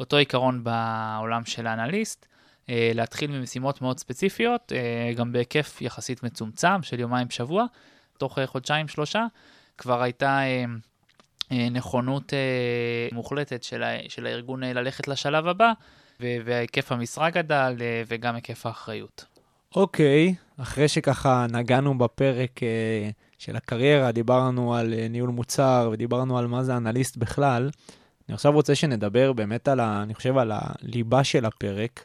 [0.00, 2.26] אותו עיקרון בעולם של האנליסט,
[2.68, 7.64] אה, להתחיל ממשימות מאוד ספציפיות, אה, גם בהיקף יחסית מצומצם של יומיים בשבוע,
[8.18, 9.26] תוך אה, חודשיים-שלושה,
[9.78, 10.40] כבר הייתה
[11.70, 12.32] נכונות
[13.12, 15.72] מוחלטת של, של הארגון ללכת לשלב הבא,
[16.20, 17.76] והיקף המשרה גדל
[18.06, 19.24] וגם היקף האחריות.
[19.76, 22.60] אוקיי, אחרי שככה נגענו בפרק
[23.38, 27.70] של הקריירה, דיברנו על ניהול מוצר ודיברנו על מה זה אנליסט בכלל,
[28.30, 32.04] אני עכשיו רוצה שנדבר באמת על, ה, אני חושב, על הליבה של הפרק,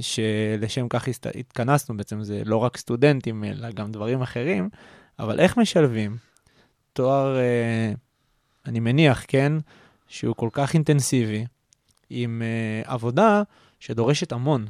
[0.00, 4.68] שלשם כך התכנסנו, בעצם זה לא רק סטודנטים, אלא גם דברים אחרים,
[5.18, 6.16] אבל איך משלבים
[6.92, 7.92] תואר, אה,
[8.66, 9.52] אני מניח, כן,
[10.08, 11.44] שהוא כל כך אינטנסיבי,
[12.10, 13.42] עם אה, עבודה
[13.80, 14.66] שדורשת המון.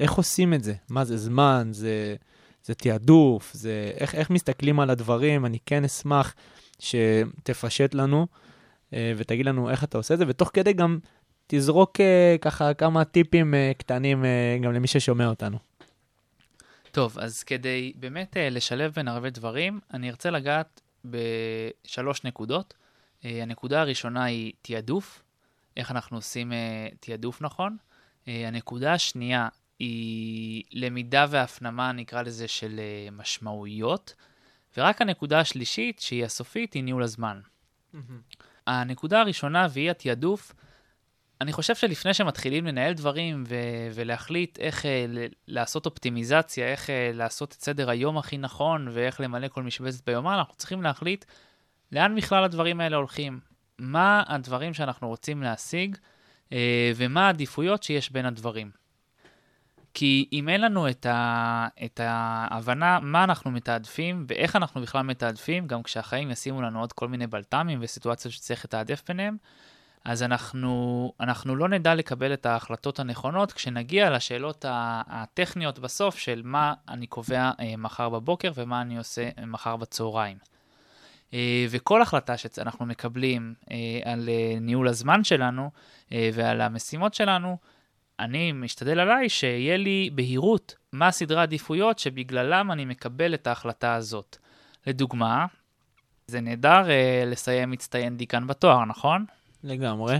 [0.00, 0.74] איך עושים את זה?
[0.88, 1.68] מה זה זמן?
[1.72, 2.16] זה,
[2.64, 3.50] זה תעדוף?
[3.54, 5.46] זה, איך, איך מסתכלים על הדברים?
[5.46, 6.34] אני כן אשמח
[6.78, 8.26] שתפשט לנו
[8.92, 10.98] ותגיד לנו איך אתה עושה את זה, ותוך כדי גם
[11.46, 15.58] תזרוק אה, ככה כמה טיפים אה, קטנים אה, גם למי ששומע אותנו.
[16.90, 22.74] טוב, אז כדי באמת אה, לשלב בין הרבה דברים, אני ארצה לגעת בשלוש נקודות.
[23.24, 25.22] אה, הנקודה הראשונה היא תעדוף,
[25.76, 27.76] איך אנחנו עושים אה, תעדוף נכון.
[28.28, 34.14] אה, הנקודה השנייה היא למידה והפנמה, נקרא לזה, של אה, משמעויות.
[34.76, 37.40] ורק הנקודה השלישית, שהיא הסופית, היא ניהול הזמן.
[38.68, 40.54] הנקודה הראשונה, והיא התעדוף,
[41.40, 47.16] אני חושב שלפני שמתחילים לנהל דברים ו- ולהחליט איך uh, ל- לעשות אופטימיזציה, איך uh,
[47.16, 51.24] לעשות את סדר היום הכי נכון ואיך למלא כל משבצת ביומן, אנחנו צריכים להחליט
[51.92, 53.40] לאן בכלל הדברים האלה הולכים.
[53.78, 55.96] מה הדברים שאנחנו רוצים להשיג
[56.48, 56.52] uh,
[56.96, 58.70] ומה העדיפויות שיש בין הדברים.
[59.98, 65.66] כי אם אין לנו את, ה- את ההבנה מה אנחנו מתעדפים ואיך אנחנו בכלל מתעדפים,
[65.66, 69.36] גם כשהחיים ישימו לנו עוד כל מיני בלת"מים וסיטואציות שצריך לתעדף ביניהם,
[70.04, 76.74] אז אנחנו, אנחנו לא נדע לקבל את ההחלטות הנכונות כשנגיע לשאלות הטכניות בסוף של מה
[76.88, 80.36] אני קובע אה, מחר בבוקר ומה אני עושה אה, מחר בצהריים.
[81.34, 83.54] אה, וכל החלטה שאנחנו מקבלים
[84.04, 84.28] על
[84.60, 85.70] ניהול הזמן שלנו
[86.10, 87.56] ועל המשימות שלנו,
[88.20, 94.36] אני משתדל עליי שיהיה לי בהירות מה סדרי העדיפויות שבגללם אני מקבל את ההחלטה הזאת.
[94.86, 95.46] לדוגמה,
[96.26, 99.24] זה נהדר אה, לסיים מצטיין דיקן בתואר, נכון?
[99.64, 100.18] לגמרי.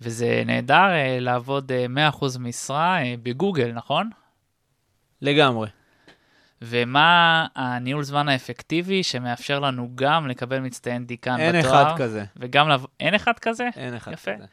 [0.00, 4.10] וזה נהדר אה, לעבוד אה, 100% משרה אה, בגוגל, נכון?
[5.22, 5.68] לגמרי.
[6.62, 11.82] ומה הניהול זמן האפקטיבי שמאפשר לנו גם לקבל מצטיין דיקן אין בתואר?
[11.82, 12.24] אחד כזה.
[12.36, 12.84] וגם לב...
[13.00, 13.68] אין אחד כזה?
[13.76, 14.34] אין אחד יפה.
[14.34, 14.44] כזה.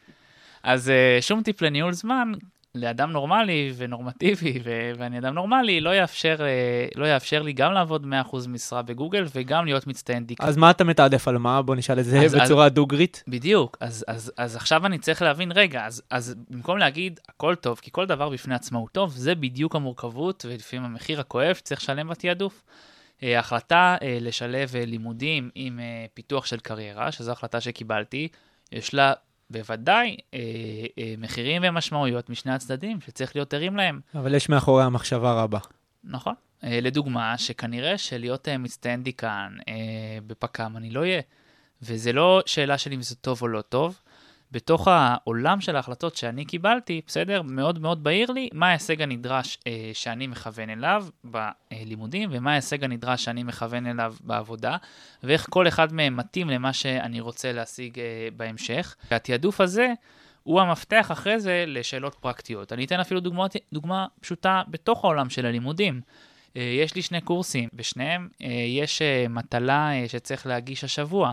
[0.63, 0.87] אז
[1.19, 2.31] uh, שום טיפ לניהול זמן
[2.75, 8.05] לאדם נורמלי ונורמטיבי, ו- ואני אדם נורמלי, לא יאפשר, uh, לא יאפשר לי גם לעבוד
[8.31, 10.45] 100% משרה בגוגל וגם להיות מצטיין דיקן.
[10.45, 11.61] אז מה אתה מתעדף על מה?
[11.61, 13.23] בוא נשאל את זה אז- בצורה דוגרית.
[13.27, 17.79] בדיוק, אז, אז, אז עכשיו אני צריך להבין, רגע, אז, אז במקום להגיד הכל טוב,
[17.81, 22.09] כי כל דבר בפני עצמו הוא טוב, זה בדיוק המורכבות ולפעמים המחיר הכואב שצריך לשלם
[22.09, 22.63] בתעדוף.
[23.23, 28.27] אה, החלטה אה, לשלב אה, לימודים עם אה, פיתוח של קריירה, שזו החלטה שקיבלתי,
[28.71, 29.13] יש לה
[29.51, 30.39] בוודאי אה,
[30.99, 33.99] אה, מחירים ומשמעויות משני הצדדים שצריך להיות ערים להם.
[34.15, 35.59] אבל יש מאחורי המחשבה רבה.
[36.03, 36.33] נכון.
[36.63, 39.73] אה, לדוגמה, שכנראה שלהיות אה, מצטיין דיקן אה,
[40.27, 41.21] בפק"ם אני לא אהיה.
[41.81, 43.99] וזה לא שאלה של אם זה טוב או לא טוב.
[44.51, 47.41] בתוך העולם של ההחלטות שאני קיבלתי, בסדר?
[47.41, 53.23] מאוד מאוד בהיר לי מה ההישג הנדרש אה, שאני מכוון אליו בלימודים, ומה ההישג הנדרש
[53.23, 54.77] שאני מכוון אליו בעבודה,
[55.23, 58.95] ואיך כל אחד מהם מתאים למה שאני רוצה להשיג אה, בהמשך.
[59.11, 59.93] והתעדוף הזה
[60.43, 62.73] הוא המפתח אחרי זה לשאלות פרקטיות.
[62.73, 66.01] אני אתן אפילו דוגמא, דוגמה פשוטה בתוך העולם של הלימודים.
[66.57, 71.31] אה, יש לי שני קורסים, בשניהם אה, יש אה, מטלה אה, שצריך להגיש השבוע.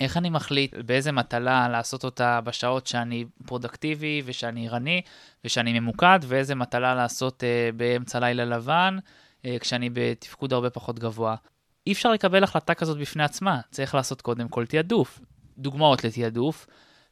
[0.00, 5.02] איך אני מחליט באיזה מטלה לעשות אותה בשעות שאני פרודקטיבי ושאני ערני
[5.44, 8.98] ושאני ממוקד, ואיזה מטלה לעשות uh, באמצע לילה לבן,
[9.42, 11.36] uh, כשאני בתפקוד הרבה פחות גבוה.
[11.86, 15.20] אי אפשר לקבל החלטה כזאת בפני עצמה, צריך לעשות קודם כל תעדוף.
[15.58, 16.66] דוגמאות לתעדוף,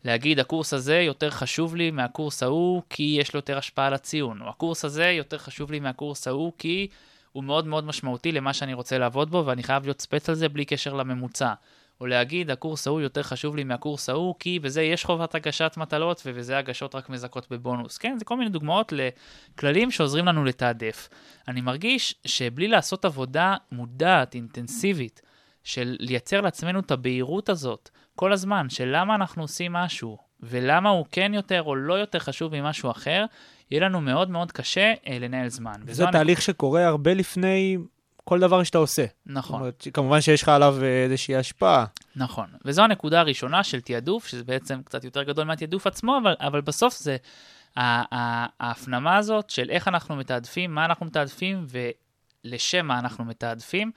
[0.04, 4.42] להגיד הקורס הזה יותר חשוב לי מהקורס ההוא כי יש לו יותר השפעה על הציון,
[4.42, 6.88] או הקורס הזה יותר חשוב לי מהקורס ההוא כי
[7.32, 10.48] הוא מאוד מאוד משמעותי למה שאני רוצה לעבוד בו ואני חייב להיות ספץ על זה
[10.48, 11.52] בלי קשר לממוצע.
[12.00, 16.22] או להגיד, הקורס ההוא יותר חשוב לי מהקורס ההוא, כי בזה יש חובת הגשת מטלות,
[16.26, 17.98] ובזה הגשות רק מזכות בבונוס.
[17.98, 21.08] כן, זה כל מיני דוגמאות לכללים שעוזרים לנו לתעדף.
[21.48, 25.22] אני מרגיש שבלי לעשות עבודה מודעת, אינטנסיבית,
[25.64, 31.06] של לייצר לעצמנו את הבהירות הזאת, כל הזמן, של למה אנחנו עושים משהו, ולמה הוא
[31.10, 33.24] כן יותר או לא יותר חשוב ממשהו אחר,
[33.70, 35.72] יהיה לנו מאוד מאוד קשה אה, לנהל זמן.
[35.86, 37.78] זה תהליך שקורה הרבה לפני
[38.24, 39.04] כל דבר שאתה עושה.
[39.26, 39.60] נכון.
[39.60, 41.84] אומרת, כמובן שיש לך עליו אה, איזושהי השפעה.
[42.16, 46.60] נכון, וזו הנקודה הראשונה של תעדוף, שזה בעצם קצת יותר גדול מהתעדוף עצמו, אבל, אבל
[46.60, 47.16] בסוף זה
[47.76, 51.66] ההפנמה הזאת של איך אנחנו מתעדפים, מה אנחנו מתעדפים
[52.44, 53.90] ולשם מה אנחנו מתעדפים.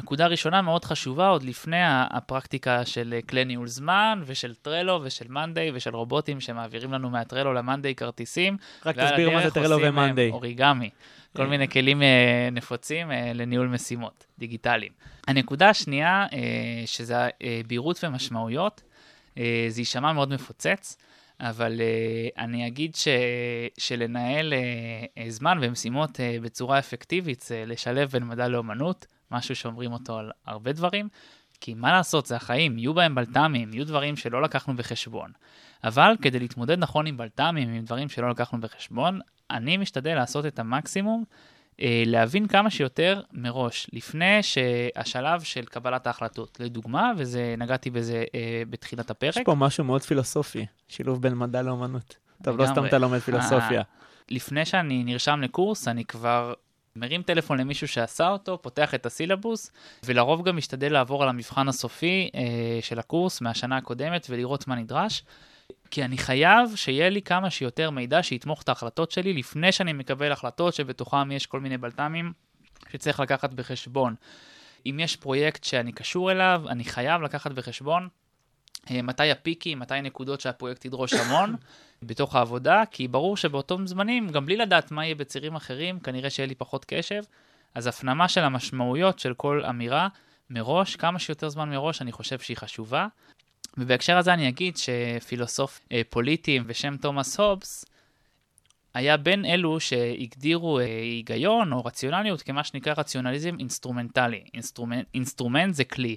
[0.00, 1.80] נקודה ראשונה מאוד חשובה, עוד לפני
[2.10, 7.94] הפרקטיקה של כלי ניהול זמן, ושל טרלו, ושל מאנדיי, ושל רובוטים שמעבירים לנו מהטרלו למאנדיי
[7.94, 8.56] כרטיסים.
[8.86, 10.30] רק תסביר מה זה טרלו ומאנדיי.
[10.30, 10.90] אוריגמי.
[11.36, 14.92] כל מיני כלים אה, נפוצים אה, לניהול משימות דיגיטליים.
[15.28, 17.28] הנקודה השנייה, אה, שזה
[17.66, 18.82] בהירות ומשמעויות,
[19.68, 20.96] זה יישמע מאוד מפוצץ,
[21.40, 21.80] אבל
[22.38, 23.08] אני אגיד ש,
[23.78, 24.52] שלנהל
[25.28, 31.08] זמן ומשימות בצורה אפקטיבית זה לשלב בין מדע לאומנות, משהו שאומרים אותו על הרבה דברים,
[31.60, 35.32] כי מה לעשות, זה החיים, יהיו בהם בלת"מים, יהיו דברים שלא לקחנו בחשבון.
[35.84, 39.20] אבל כדי להתמודד נכון עם בלת"מים, עם דברים שלא לקחנו בחשבון,
[39.52, 41.24] אני משתדל לעשות את המקסימום,
[41.80, 46.60] אה, להבין כמה שיותר מראש, לפני שהשלב של קבלת ההחלטות.
[46.60, 49.36] לדוגמה, וזה, נגעתי בזה אה, בתחילת הפרק.
[49.36, 52.16] יש פה משהו מאוד פילוסופי, שילוב בין מדע לאומנות.
[52.42, 53.78] טוב, לא סתם אתה לומד פילוסופיה.
[53.78, 53.82] אה,
[54.30, 56.54] לפני שאני נרשם לקורס, אני כבר
[56.96, 59.72] מרים טלפון למישהו שעשה אותו, פותח את הסילבוס,
[60.04, 65.24] ולרוב גם משתדל לעבור על המבחן הסופי אה, של הקורס מהשנה הקודמת ולראות מה נדרש.
[65.92, 70.32] כי אני חייב שיהיה לי כמה שיותר מידע שיתמוך את ההחלטות שלי לפני שאני מקבל
[70.32, 72.32] החלטות שבתוכם יש כל מיני בלת"מים
[72.92, 74.14] שצריך לקחת בחשבון.
[74.86, 78.08] אם יש פרויקט שאני קשור אליו, אני חייב לקחת בחשבון
[78.90, 81.56] אה, מתי הפיקים, מתי נקודות שהפרויקט ידרוש המון
[82.02, 86.46] בתוך העבודה, כי ברור שבאותם זמנים, גם בלי לדעת מה יהיה בצירים אחרים, כנראה שיהיה
[86.46, 87.22] לי פחות קשב.
[87.74, 90.08] אז הפנמה של המשמעויות של כל אמירה
[90.50, 93.06] מראש, כמה שיותר זמן מראש, אני חושב שהיא חשובה.
[93.78, 97.84] ובהקשר הזה אני אגיד שפילוסוף אה, פוליטיים בשם תומאס הובס,
[98.94, 104.44] היה בין אלו שהגדירו אה, היגיון או רציונליות כמה שנקרא רציונליזם אינסטרומנטלי.
[104.54, 106.16] instrument, instrument זה כלי.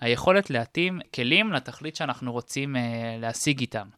[0.00, 3.88] היכולת להתאים כלים לתכלית שאנחנו רוצים אה, להשיג איתם.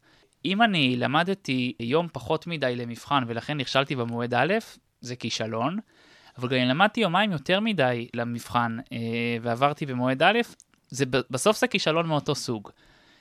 [0.45, 4.55] אם אני למדתי יום פחות מדי למבחן ולכן נכשלתי במועד א',
[5.01, 5.79] זה כישלון,
[6.39, 8.99] אבל גם אם למדתי יומיים יותר מדי למבחן אה,
[9.43, 10.39] ועברתי במועד א',
[10.89, 12.71] זה, בסוף זה כישלון מאותו סוג.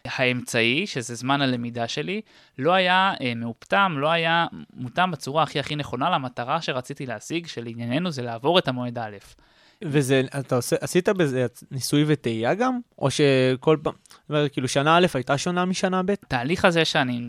[0.05, 2.21] האמצעי, שזה זמן הלמידה שלי,
[2.57, 8.11] לא היה אה, מאופתם, לא היה מותאם בצורה הכי הכי נכונה למטרה שרציתי להשיג, שלענייננו
[8.11, 9.17] זה לעבור את המועד א'.
[9.83, 12.79] וזה, אתה עושה, עשית בזה ניסוי וטעייה גם?
[12.99, 16.13] או שכל פעם, זאת אומרת, כאילו שנה א' הייתה שונה משנה ב'?
[16.27, 17.27] תהליך הזה שאני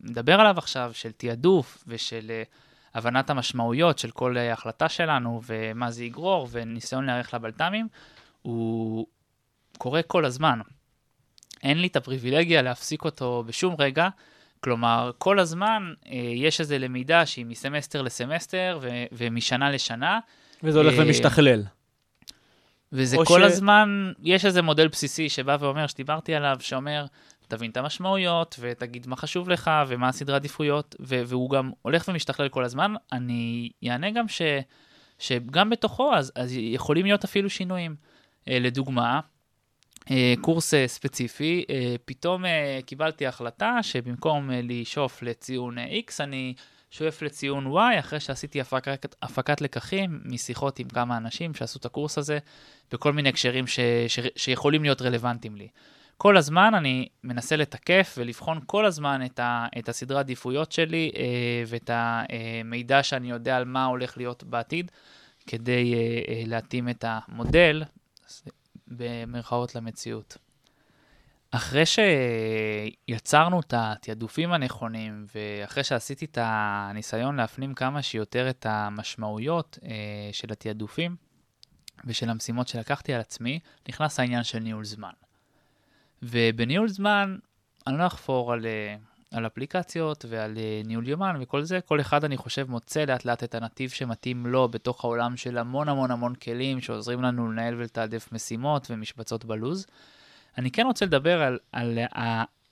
[0.00, 2.48] מדבר עליו עכשיו, של תעדוף ושל uh,
[2.94, 7.88] הבנת המשמעויות של כל uh, החלטה שלנו ומה זה יגרור וניסיון להיערך לבלת"מים,
[8.42, 9.06] הוא
[9.78, 10.60] קורה כל הזמן.
[11.62, 14.08] אין לי את הפריבילגיה להפסיק אותו בשום רגע.
[14.60, 20.20] כלומר, כל הזמן uh, יש איזו למידה שהיא מסמסטר לסמסטר ו- ומשנה לשנה.
[20.62, 21.62] וזה הולך אה, ומשתכלל.
[22.92, 23.44] וזה כל ש...
[23.44, 27.06] הזמן, יש איזה מודל בסיסי שבא ואומר, שדיברתי עליו, שאומר,
[27.48, 32.64] תבין את המשמעויות, ותגיד מה חשוב לך, ומה הסדרי עדיפויות, והוא גם הולך ומשתכלל כל
[32.64, 32.94] הזמן.
[33.12, 34.42] אני אענה גם ש,
[35.18, 37.96] שגם בתוכו, אז, אז יכולים להיות אפילו שינויים.
[38.48, 39.20] אה, לדוגמה, אה,
[40.40, 41.64] קורס ספציפי,
[42.04, 42.44] פתאום
[42.86, 46.54] קיבלתי החלטה שבמקום לשאוף לציון X, אני
[46.90, 52.18] שואף לציון Y, אחרי שעשיתי הפקת, הפקת לקחים משיחות עם כמה אנשים שעשו את הקורס
[52.18, 52.38] הזה,
[52.92, 55.68] בכל מיני הקשרים ש, ש, שיכולים להיות רלוונטיים לי.
[56.16, 61.22] כל הזמן אני מנסה לתקף ולבחון כל הזמן את, ה, את הסדרי העדיפויות שלי אה,
[61.66, 64.90] ואת המידע שאני יודע על מה הולך להיות בעתיד,
[65.46, 67.82] כדי אה, אה, להתאים את המודל,
[68.96, 70.36] במרכאות, למציאות.
[71.50, 80.30] אחרי שיצרנו את התעדופים הנכונים, ואחרי שעשיתי את הניסיון להפנים כמה שיותר את המשמעויות אה,
[80.32, 81.16] של התעדופים
[82.04, 85.12] ושל המשימות שלקחתי על עצמי, נכנס העניין של ניהול זמן.
[86.22, 87.38] ובניהול זמן,
[87.86, 88.96] אני לא אחפור על, אה,
[89.32, 93.44] על אפליקציות ועל אה, ניהול יומן וכל זה, כל אחד אני חושב מוצא לאט לאט
[93.44, 98.32] את הנתיב שמתאים לו בתוך העולם של המון המון המון כלים שעוזרים לנו לנהל ולתעדף
[98.32, 99.86] משימות ומשבצות בלוז.
[100.58, 101.98] אני כן רוצה לדבר על, על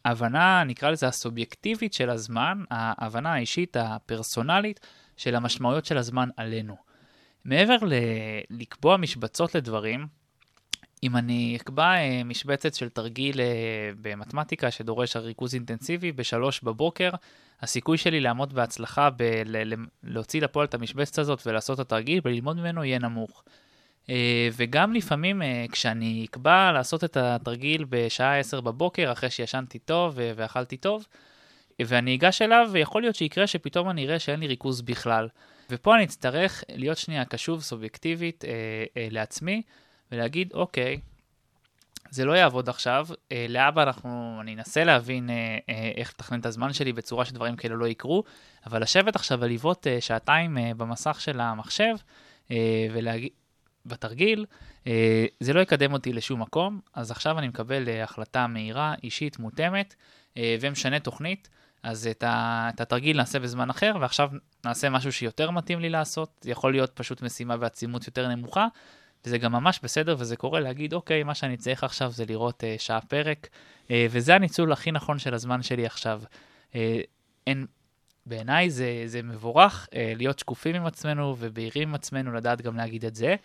[0.04, 4.80] ההבנה, נקרא לזה הסובייקטיבית של הזמן, ההבנה האישית, הפרסונלית,
[5.16, 6.76] של המשמעויות של הזמן עלינו.
[7.44, 7.94] מעבר ל-
[8.50, 10.06] לקבוע משבצות לדברים,
[11.03, 17.11] אם אני אקבע אה, משבצת של תרגיל אה, במתמטיקה שדורש ריכוז אינטנסיבי בשלוש בבוקר,
[17.61, 19.09] הסיכוי שלי לעמוד בהצלחה
[20.03, 23.44] בלהוציא לפועל את המשבצת הזאת ולעשות את התרגיל וללמוד ממנו יהיה נמוך.
[24.11, 25.42] אה, וגם לפעמים
[25.72, 31.07] כשאני אקבע לעשות את התרגיל בשעה 10 בבוקר, אחרי שישנתי טוב ואכלתי טוב,
[31.80, 35.28] ואני אגש אליו, ויכול להיות שיקרה שפתאום אני אראה שאין לי ריכוז בכלל.
[35.70, 38.44] ופה אני אצטרך להיות שנייה קשוב סובייקטיבית
[39.11, 39.62] לעצמי,
[40.12, 41.00] ולהגיד, אוקיי,
[42.11, 46.46] זה לא יעבוד עכשיו, אה, לאבא אנחנו, אני אנסה להבין אה, אה, איך לתכנן את
[46.46, 48.24] הזמן שלי בצורה שדברים כאלה לא יקרו,
[48.66, 51.94] אבל לשבת עכשיו ולבעוט שעתיים במסך של המחשב,
[52.92, 53.30] ולהגיד,
[53.86, 54.46] בתרגיל,
[55.40, 59.94] זה לא יקדם אותי לשום מקום, אז עכשיו אני מקבל החלטה מהירה, אישית, מותאמת,
[60.61, 61.48] ומשנה תוכנית.
[61.82, 64.30] אז את, ה, את התרגיל נעשה בזמן אחר, ועכשיו
[64.64, 66.30] נעשה משהו שיותר מתאים לי לעשות.
[66.40, 68.66] זה יכול להיות פשוט משימה בעצימות יותר נמוכה,
[69.24, 72.74] וזה גם ממש בסדר, וזה קורה להגיד, אוקיי, מה שאני צריך עכשיו זה לראות אה,
[72.78, 73.48] שעה פרק,
[73.90, 76.22] אה, וזה הניצול הכי נכון של הזמן שלי עכשיו.
[76.74, 77.00] אה,
[77.46, 77.66] אין,
[78.26, 83.04] בעיניי זה, זה מבורך אה, להיות שקופים עם עצמנו ובהירים עם עצמנו, לדעת גם להגיד
[83.04, 83.36] את זה.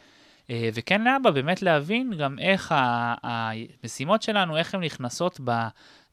[0.50, 2.76] אה, וכן לאבא באמת להבין גם איך
[3.24, 5.52] המשימות שלנו, איך הן נכנסות ב...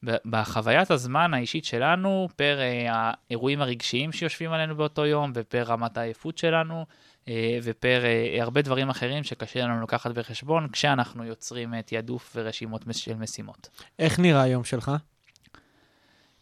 [0.05, 6.39] בחוויית הזמן האישית שלנו, פר אה, האירועים הרגשיים שיושבים עלינו באותו יום, ופר רמת העייפות
[6.39, 6.87] שלנו,
[7.63, 13.15] ופר אה, הרבה דברים אחרים שקשה לנו לקחת בחשבון כשאנחנו יוצרים אה, תעדוף ורשימות של
[13.15, 13.69] משימות.
[13.99, 14.91] איך נראה היום שלך?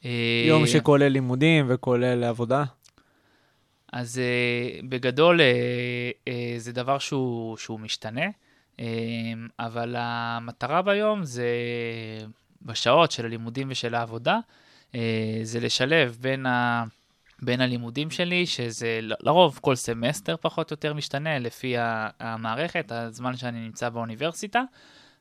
[0.04, 2.64] אה, יום שכולל לימודים וכולל עבודה?
[3.92, 4.20] אז
[4.88, 5.40] בגדול
[6.56, 8.26] זה דבר שהוא, שהוא משתנה,
[9.58, 11.48] אבל המטרה ביום זה
[12.62, 14.38] בשעות של הלימודים ושל העבודה,
[15.42, 16.84] זה לשלב בין, ה,
[17.42, 21.74] בין הלימודים שלי, שזה לרוב כל סמסטר פחות או יותר משתנה לפי
[22.20, 24.62] המערכת, הזמן שאני נמצא באוניברסיטה,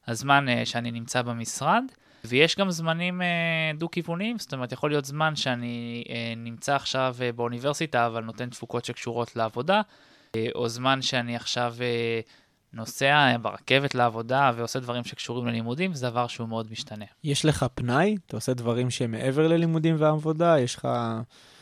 [0.08, 1.84] הזמן אה, שאני נמצא במשרד.
[2.26, 7.32] ויש גם זמנים אה, דו-כיווניים, זאת אומרת, יכול להיות זמן שאני אה, נמצא עכשיו אה,
[7.32, 9.82] באוניברסיטה, אבל נותן תפוקות שקשורות לעבודה,
[10.36, 12.20] אה, או זמן שאני עכשיו אה,
[12.74, 17.06] נוסע ברכבת לעבודה ועושה דברים שקשורים ללימודים, זה דבר שהוא מאוד משתנה.
[17.24, 18.18] יש לך פנאי?
[18.26, 20.60] אתה עושה דברים שהם מעבר ללימודים ועבודה?
[20.60, 20.88] יש לך...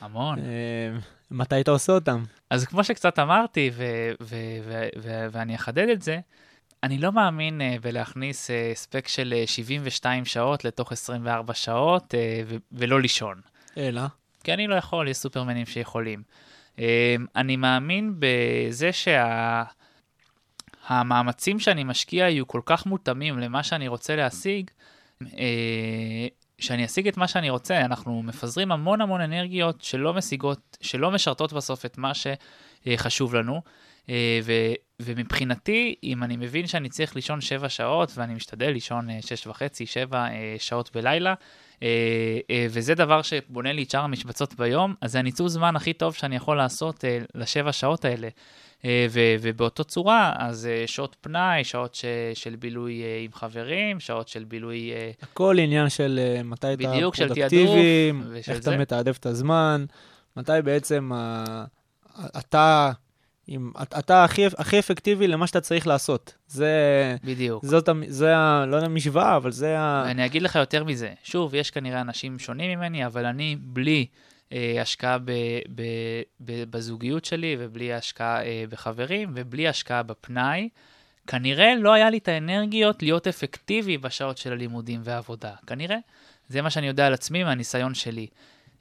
[0.02, 0.40] המון.
[0.40, 0.98] אה,
[1.32, 2.24] מתי אתה עושה אותם?
[2.50, 4.60] אז כמו שקצת אמרתי, ו- ו-
[5.02, 6.20] ו- ואני אחדד את זה,
[6.84, 12.18] אני לא מאמין uh, בלהכניס uh, הספק של uh, 72 שעות לתוך 24 שעות uh,
[12.48, 13.42] ו- ולא לישון.
[13.78, 14.02] אלא?
[14.44, 16.24] כי אני לא יכול, יש סופרמנים שיכולים.
[16.76, 16.80] Uh,
[17.36, 18.92] אני מאמין בזה
[20.88, 24.72] שהמאמצים שאני משקיע יהיו כל כך מותאמים למה שאני רוצה להשיג,
[25.24, 25.28] uh,
[26.60, 27.82] שאני אשיג את מה שאני רוצה.
[27.82, 33.62] אנחנו מפזרים המון המון אנרגיות שלא משיגות, שלא משרתות בסוף את מה שחשוב לנו.
[34.06, 34.10] Uh,
[34.44, 39.86] ו- ומבחינתי, אם אני מבין שאני צריך לישון 7 שעות, ואני משתדל לישון 6 וחצי,
[39.86, 40.28] 7
[40.58, 41.34] שעות בלילה,
[42.70, 46.36] וזה דבר שבונה לי את שאר המשבצות ביום, אז זה הניצול זמן הכי טוב שאני
[46.36, 47.04] יכול לעשות
[47.36, 48.28] לשבע שעות האלה.
[48.82, 54.00] Uh, ו- ובאותו צורה, אז uh, שעות פנאי, שעות ש- של בילוי uh, עם חברים,
[54.00, 54.92] שעות של בילוי...
[55.22, 56.84] הכל עניין של אה, מתי אתה
[57.18, 58.12] פרודקטיבי,
[58.48, 58.72] איך זה.
[58.72, 59.86] אתה מתעדף את הזמן,
[60.38, 61.66] מתי בעצם ה-
[62.38, 62.92] אתה...
[63.48, 66.34] עם, אתה הכי, הכי אפקטיבי למה שאתה צריך לעשות.
[66.48, 67.66] זה, בדיוק.
[67.66, 68.66] זאת, זה ה...
[68.66, 70.04] לא יודע משוואה, אבל זה ה...
[70.08, 71.14] ואני אגיד לך יותר מזה.
[71.24, 74.37] שוב, יש כנראה אנשים שונים ממני, אבל אני בלי אה,
[74.82, 75.32] השקעה ב,
[75.76, 75.82] ב,
[76.40, 80.70] ב, בזוגיות שלי, ובלי השקעה אה, בחברים, ובלי השקעה בפנאי,
[81.28, 85.52] כנראה לא היה לי את האנרגיות להיות אפקטיבי בשעות של הלימודים והעבודה.
[85.68, 85.98] כנראה.
[86.50, 88.28] זה מה שאני יודע על עצמי מהניסיון שלי.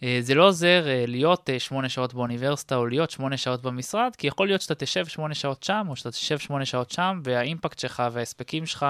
[0.03, 4.17] אה, זה לא עוזר אה, להיות אה, שמונה שעות באוניברסיטה או להיות שמונה שעות במשרד,
[4.19, 7.79] כי יכול להיות שאתה תשב שמונה שעות שם, או שאתה תשב שמונה שעות שם, והאימפקט
[7.79, 8.87] שלך וההספקים שלך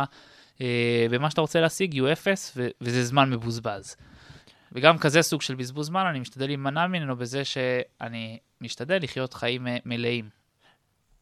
[0.61, 3.97] אה, במה שאתה רוצה להשיג יהיו אפס, וזה זמן מבוזבז.
[4.77, 9.67] וגם כזה סוג של בזבוז זמן, אני משתדל להימנע ממנו בזה שאני משתדל לחיות חיים
[9.67, 10.29] אה, מלאים.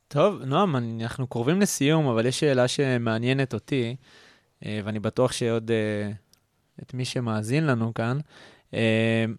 [0.08, 3.96] טוב, נועם, אנחנו קרובים לסיום, אבל יש שאלה שמעניינת אותי,
[4.64, 6.10] אה, ואני בטוח שעוד אה,
[6.82, 8.18] את מי שמאזין לנו כאן.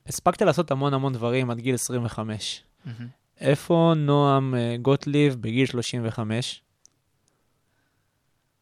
[0.07, 2.63] הספקת לעשות המון המון דברים עד גיל 25.
[2.85, 3.07] מהמם.
[3.39, 6.61] איפה נועם גוטליב בגיל 35?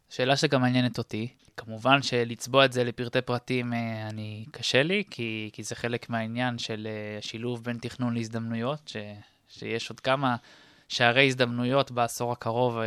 [0.10, 1.28] שאלה שגם מעניינת אותי.
[1.58, 6.58] כמובן שלצבוע את זה לפרטי פרטים אה, אני קשה לי, כי, כי זה חלק מהעניין
[6.58, 8.98] של אה, שילוב בין תכנון להזדמנויות, ש,
[9.50, 10.36] שיש עוד כמה
[10.88, 12.78] שערי הזדמנויות בעשור הקרוב.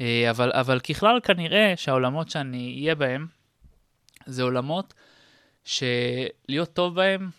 [0.00, 3.26] אה, אבל, אבל ככלל כנראה שהעולמות שאני אהיה בהם,
[4.26, 4.94] זה עולמות
[5.64, 7.30] שלהיות טוב בהם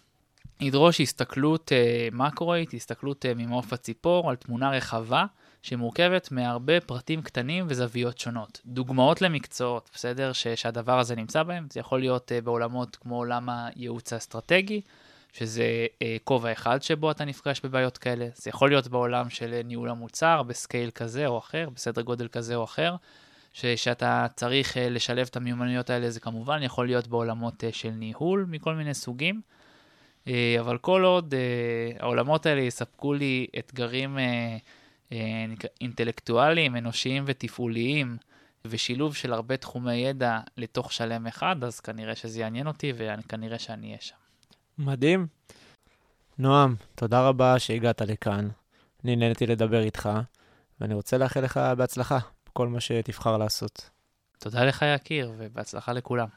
[0.59, 1.71] ידרוש הסתכלות
[2.11, 5.25] מקרואית, הסתכלות ממעוף הציפור על תמונה רחבה.
[5.63, 8.61] שמורכבת מהרבה פרטים קטנים וזוויות שונות.
[8.65, 10.33] דוגמאות למקצועות, בסדר?
[10.33, 14.81] ש, שהדבר הזה נמצא בהם, זה יכול להיות uh, בעולמות כמו עולם הייעוץ האסטרטגי,
[15.33, 19.67] שזה uh, כובע אחד שבו אתה נפגש בבעיות כאלה, זה יכול להיות בעולם של uh,
[19.67, 22.95] ניהול המוצר, בסקייל כזה או אחר, בסדר גודל כזה או אחר,
[23.53, 27.89] ש, שאתה צריך uh, לשלב את המיומנויות האלה, זה כמובן יכול להיות בעולמות uh, של
[27.89, 29.41] ניהול מכל מיני סוגים.
[30.59, 34.57] אבל כל עוד uh, העולמות האלה יספקו לי אתגרים uh, אה,
[35.81, 38.17] אינטלקטואליים, אנושיים ותפעוליים,
[38.67, 43.87] ושילוב של הרבה תחומי ידע לתוך שלם אחד, אז כנראה שזה יעניין אותי, וכנראה שאני
[43.87, 44.15] אהיה שם.
[44.77, 45.27] מדהים.
[46.37, 48.49] נועם, תודה רבה שהגעת לכאן.
[49.03, 50.09] אני נהניתי לדבר איתך,
[50.79, 53.89] ואני רוצה לאחל לך בהצלחה בכל מה שתבחר לעשות.
[54.39, 56.27] תודה לך, יקיר, ובהצלחה לכולם.